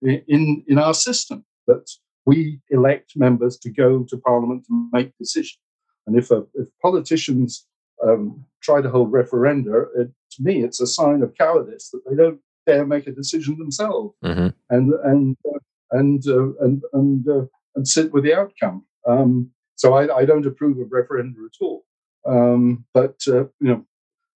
[0.02, 1.46] in, in, our system.
[1.68, 1.90] That
[2.26, 5.60] we elect members to go to Parliament to make decisions.
[6.08, 7.68] And if, a, if politicians
[8.04, 12.16] um, try to hold referenda, it, to me, it's a sign of cowardice that they
[12.16, 14.48] don't dare make a decision themselves mm-hmm.
[14.70, 15.60] and and uh,
[15.92, 17.46] and uh, and and uh,
[17.76, 18.86] and sit with the outcome.
[19.08, 21.86] Um, so I, I, don't approve of referenda at all.
[22.26, 23.86] Um, but uh, you know,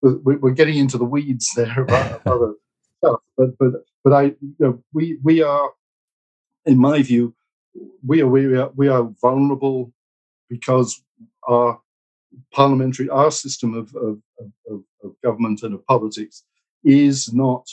[0.02, 1.86] we're, we're, getting into the weeds there
[2.98, 3.20] stuff.
[3.38, 3.72] But but
[4.04, 5.72] but I you know, we we are,
[6.66, 7.36] in my view,
[8.06, 9.92] we are, we are, we are vulnerable
[10.50, 11.02] because
[11.48, 11.80] our
[12.52, 14.20] parliamentary, our system of, of,
[14.70, 16.44] of, of government and of politics
[16.84, 17.68] is not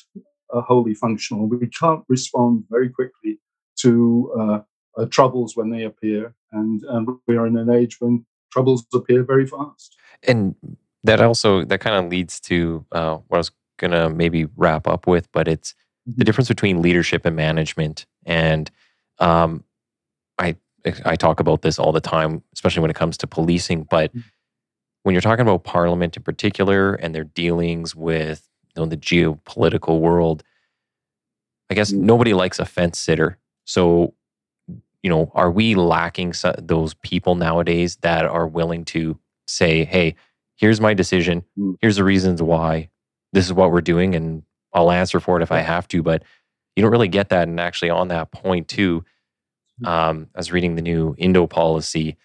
[0.52, 1.46] uh, wholly functional.
[1.46, 3.38] We can't respond very quickly
[3.80, 4.58] to uh,
[4.96, 9.22] uh, troubles when they appear, and, and we are in an age when troubles appear
[9.22, 9.96] very fast.
[10.26, 10.54] And
[11.04, 15.06] that also that kind of leads to uh, what I was gonna maybe wrap up
[15.06, 15.74] with, but it's
[16.04, 16.22] the mm-hmm.
[16.24, 18.06] difference between leadership and management.
[18.26, 18.70] And
[19.18, 19.64] um,
[20.38, 20.56] I
[21.04, 23.86] I talk about this all the time, especially when it comes to policing.
[23.90, 24.22] But mm.
[25.02, 30.00] when you're talking about Parliament in particular and their dealings with you know, the geopolitical
[30.00, 30.42] world,
[31.70, 31.98] I guess mm.
[31.98, 33.38] nobody likes a fence sitter.
[33.64, 34.14] So,
[35.02, 40.14] you know, are we lacking those people nowadays that are willing to say, "Hey,
[40.56, 41.44] here's my decision.
[41.58, 41.76] Mm.
[41.80, 42.90] Here's the reasons why.
[43.32, 44.42] This is what we're doing, and
[44.72, 46.22] I'll answer for it if I have to." But
[46.76, 47.48] you don't really get that.
[47.48, 49.04] And actually, on that point too
[49.84, 52.16] um, I was reading the new Indo policy,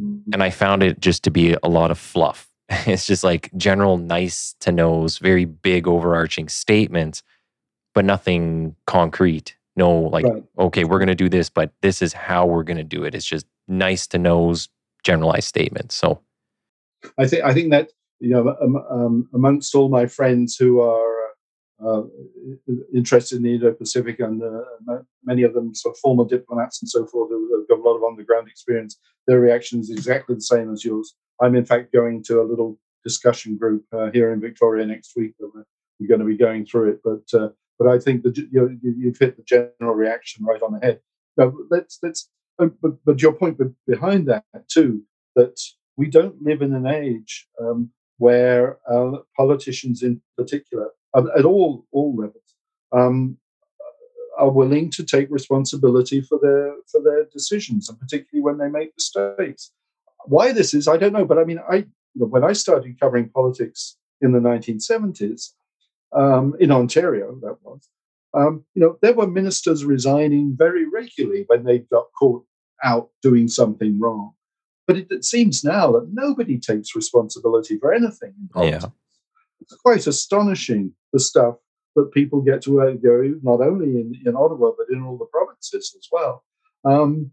[0.00, 0.32] mm-hmm.
[0.32, 2.46] and I found it just to be a lot of fluff.
[2.86, 7.22] It's just like general nice to knows, very big overarching statements,
[7.94, 10.44] but nothing concrete, no like right.
[10.58, 13.14] okay we're going to do this but this is how we're going to do it
[13.14, 14.68] it's just nice to know's
[15.04, 16.20] generalized statements so
[17.18, 21.18] i think i think that you know um, um, amongst all my friends who are
[21.84, 22.02] uh,
[22.92, 27.06] interested in the Indo-Pacific, and uh, many of them sort of former diplomats and so
[27.06, 28.98] forth who have got a lot of on-the-ground experience.
[29.26, 31.14] Their reaction is exactly the same as yours.
[31.40, 35.34] I'm in fact going to a little discussion group uh, here in Victoria next week.
[35.38, 39.18] We're going to be going through it, but uh, but I think that you have
[39.18, 41.00] hit the general reaction right on the head.
[41.36, 42.28] Now, let's let's.
[42.60, 43.56] Oh, but, but your point
[43.86, 45.02] behind that too,
[45.36, 45.60] that
[45.96, 52.16] we don't live in an age um, where uh, politicians, in particular, at all all
[52.16, 52.54] levels,
[52.92, 53.38] um,
[54.36, 58.92] are willing to take responsibility for their for their decisions, and particularly when they make
[58.96, 59.70] mistakes.
[60.24, 63.96] Why this is, I don't know, but I mean, I when I started covering politics
[64.20, 65.52] in the 1970s
[66.12, 67.88] um, in Ontario, that was,
[68.34, 72.44] um, you know, there were ministers resigning very regularly when they got caught
[72.84, 74.32] out doing something wrong.
[74.86, 78.84] But it, it seems now that nobody takes responsibility for anything in politics.
[78.84, 78.90] Yeah.
[79.60, 81.56] It's quite astonishing the stuff
[81.96, 85.26] that people get to uh, go, not only in, in Ottawa, but in all the
[85.26, 86.44] provinces as well.
[86.84, 87.32] Um,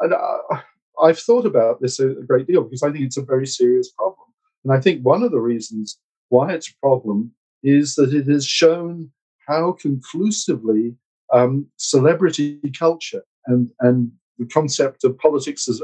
[0.00, 0.62] and I,
[1.02, 4.26] I've thought about this a great deal because I think it's a very serious problem.
[4.64, 5.98] And I think one of the reasons
[6.28, 7.32] why it's a problem
[7.62, 9.10] is that it has shown
[9.46, 10.94] how conclusively
[11.32, 15.82] um, celebrity culture and, and the concept of politics as,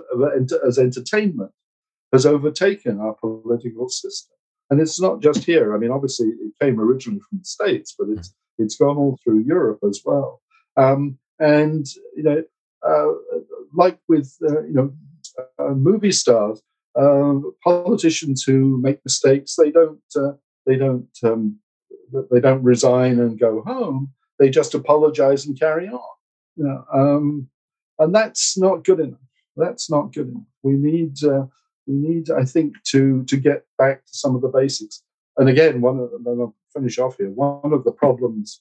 [0.66, 1.50] as entertainment
[2.12, 4.36] has overtaken our political system.
[4.70, 5.74] And it's not just here.
[5.74, 9.40] I mean, obviously, it came originally from the States, but it's it's gone all through
[9.40, 10.40] Europe as well.
[10.76, 12.42] Um, and you know,
[12.86, 13.12] uh,
[13.74, 14.92] like with uh, you know,
[15.58, 16.62] uh, movie stars,
[16.98, 20.32] uh, politicians who make mistakes, they don't uh,
[20.66, 21.58] they don't um,
[22.30, 24.12] they don't resign and go home.
[24.38, 26.00] They just apologize and carry on.
[26.56, 27.48] You know, um,
[27.98, 29.20] and that's not good enough.
[29.56, 30.42] That's not good enough.
[30.62, 31.46] We need uh,
[31.86, 35.02] we need, I think, to to get back to some of the basics.
[35.36, 37.30] And again, one of and I'll finish off here.
[37.30, 38.60] One of the problems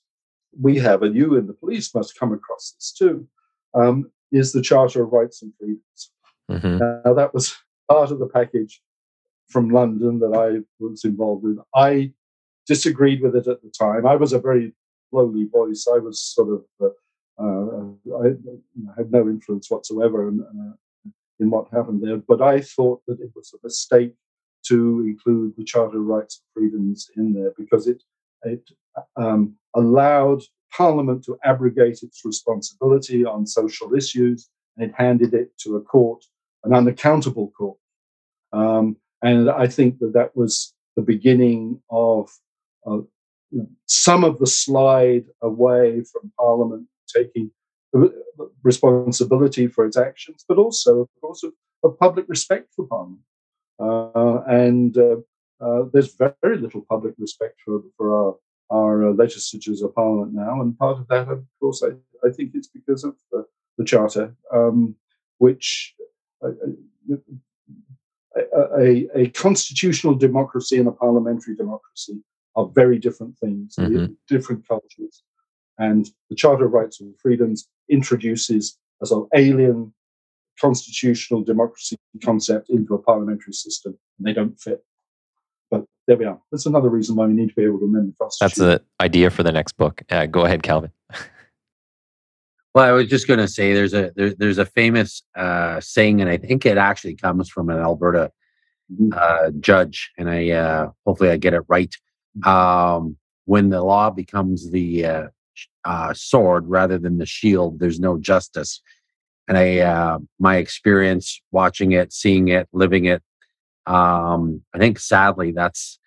[0.59, 3.27] we have, and you and the police must come across this too,
[3.73, 6.11] um, is the Charter of Rights and Freedoms.
[6.49, 6.77] Mm-hmm.
[6.77, 7.55] Now that was
[7.89, 8.81] part of the package
[9.51, 11.57] from London that I was involved with.
[11.75, 12.13] I
[12.67, 14.05] disagreed with it at the time.
[14.05, 14.73] I was a very
[15.11, 15.87] lowly voice.
[15.93, 16.89] I was sort of uh,
[17.41, 18.27] uh, I
[18.97, 22.17] had no influence whatsoever, and, uh, in what happened there.
[22.17, 24.13] But I thought that it was a mistake
[24.67, 28.03] to include the Charter of Rights and Freedoms in there because it
[28.43, 28.63] it
[29.15, 30.41] um, allowed
[30.71, 36.23] Parliament to abrogate its responsibility on social issues and it handed it to a court,
[36.63, 37.77] an unaccountable court.
[38.53, 42.29] Um, and I think that that was the beginning of
[42.85, 42.99] uh,
[43.85, 47.51] some of the slide away from Parliament taking
[48.63, 51.53] responsibility for its actions, but also, of course, of,
[51.83, 53.21] of public respect for Parliament.
[53.79, 55.17] Uh, and uh,
[55.59, 58.35] uh, there's very little public respect for, for our,
[58.69, 60.61] our uh, legislatures of Parliament now.
[60.61, 61.89] And part of that, of course, I,
[62.25, 63.45] I think it's because of the,
[63.77, 64.95] the Charter, um,
[65.39, 65.95] which
[68.35, 72.23] a, a, constitutional democracy and a parliamentary democracy
[72.55, 74.13] are very different things, mm-hmm.
[74.27, 75.23] different cultures.
[75.77, 79.93] And the Charter of Rights and Freedoms introduces a sort of alien
[80.59, 84.83] constitutional democracy concept into a parliamentary system, and they don't fit.
[85.69, 86.39] But there we are.
[86.51, 88.65] That's another reason why we need to be able to amend the constitution.
[88.65, 90.03] That's the idea for the next book.
[90.09, 90.91] Uh, go ahead, Calvin.
[92.73, 96.21] well, I was just going to say there's a there, there's a famous uh, saying,
[96.21, 98.31] and I think it actually comes from an Alberta
[98.91, 99.09] mm-hmm.
[99.15, 101.93] uh, judge, and I uh, hopefully I get it right.
[102.45, 105.27] Um, when the law becomes the uh,
[105.83, 108.81] uh, sword rather than the shield, there's no justice.
[109.47, 113.21] And I, uh, my experience watching it, seeing it, living it,
[113.85, 115.99] um, I think sadly that's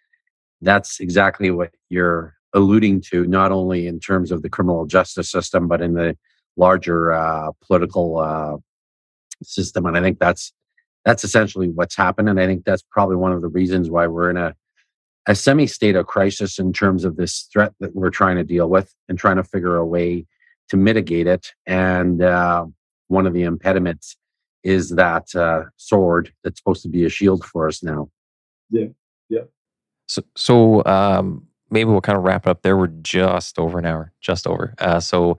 [0.63, 5.69] that's exactly what you're alluding to, not only in terms of the criminal justice system,
[5.69, 6.17] but in the
[6.57, 8.57] larger uh, political uh,
[9.43, 9.87] system.
[9.87, 10.53] And I think that's
[11.05, 12.29] that's essentially what's happened.
[12.29, 14.55] And I think that's probably one of the reasons why we're in a
[15.27, 18.69] a semi state of crisis in terms of this threat that we're trying to deal
[18.69, 20.27] with and trying to figure a way
[20.69, 21.53] to mitigate it.
[21.67, 22.67] And uh,
[23.09, 24.17] one of the impediments
[24.63, 28.09] is that uh, sword that's supposed to be a shield for us now.
[28.71, 28.87] Yeah,
[29.29, 29.43] yeah.
[30.09, 32.77] So, so um, maybe we'll kind of wrap it up there.
[32.77, 34.75] We're just over an hour, just over.
[34.79, 35.39] Uh, so,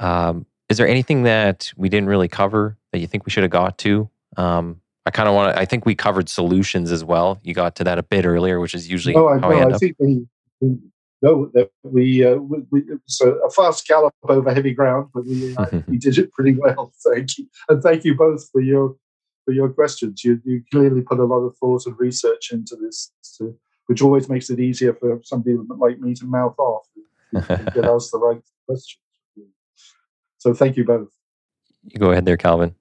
[0.00, 3.50] um, is there anything that we didn't really cover that you think we should have
[3.50, 4.08] got to?
[4.36, 5.60] Um, I kind of want to.
[5.60, 7.38] I think we covered solutions as well.
[7.42, 9.60] You got to that a bit earlier, which is usually no, I, how no, I
[9.60, 9.80] end I up.
[9.80, 10.26] think we,
[10.60, 10.78] we,
[11.22, 11.50] no,
[11.82, 15.98] we, uh, we, we it a, fast gallop over heavy ground, but we uh, we
[15.98, 16.92] did it pretty well.
[17.04, 18.96] Thank you, and thank you both for your
[19.44, 20.22] for your questions.
[20.24, 24.28] You you clearly put a lot of thought and research into this, to, which always
[24.28, 26.86] makes it easier for somebody like me to mouth off
[27.32, 29.00] and get asked the right questions.
[30.40, 31.08] So thank you both.
[31.84, 32.74] You go ahead there, Calvin.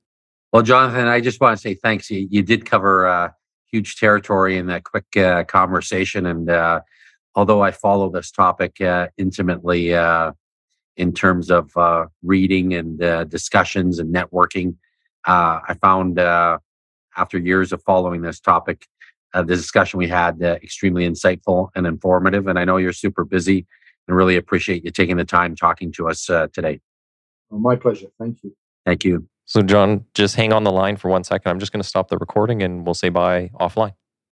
[0.51, 2.09] Well, Jonathan, I just want to say thanks.
[2.09, 3.29] You, you did cover uh,
[3.71, 6.79] huge territory in that quick uh, conversation, and uh,
[7.35, 10.31] although I follow this topic uh, intimately uh,
[10.95, 14.75] in terms of uh, reading and uh, discussions and networking,
[15.27, 16.59] uh, I found uh,
[17.17, 18.87] after years of following this topic,
[19.33, 22.47] the discussion we had extremely insightful and informative.
[22.47, 23.67] And I know you're super busy
[24.07, 26.79] and really appreciate you taking the time talking to us today.
[27.49, 28.07] Well, my pleasure.
[28.19, 28.55] Thank you.
[28.85, 29.27] Thank you.
[29.45, 31.49] So, John, just hang on the line for one second.
[31.49, 33.93] I'm just going to stop the recording and we'll say bye offline.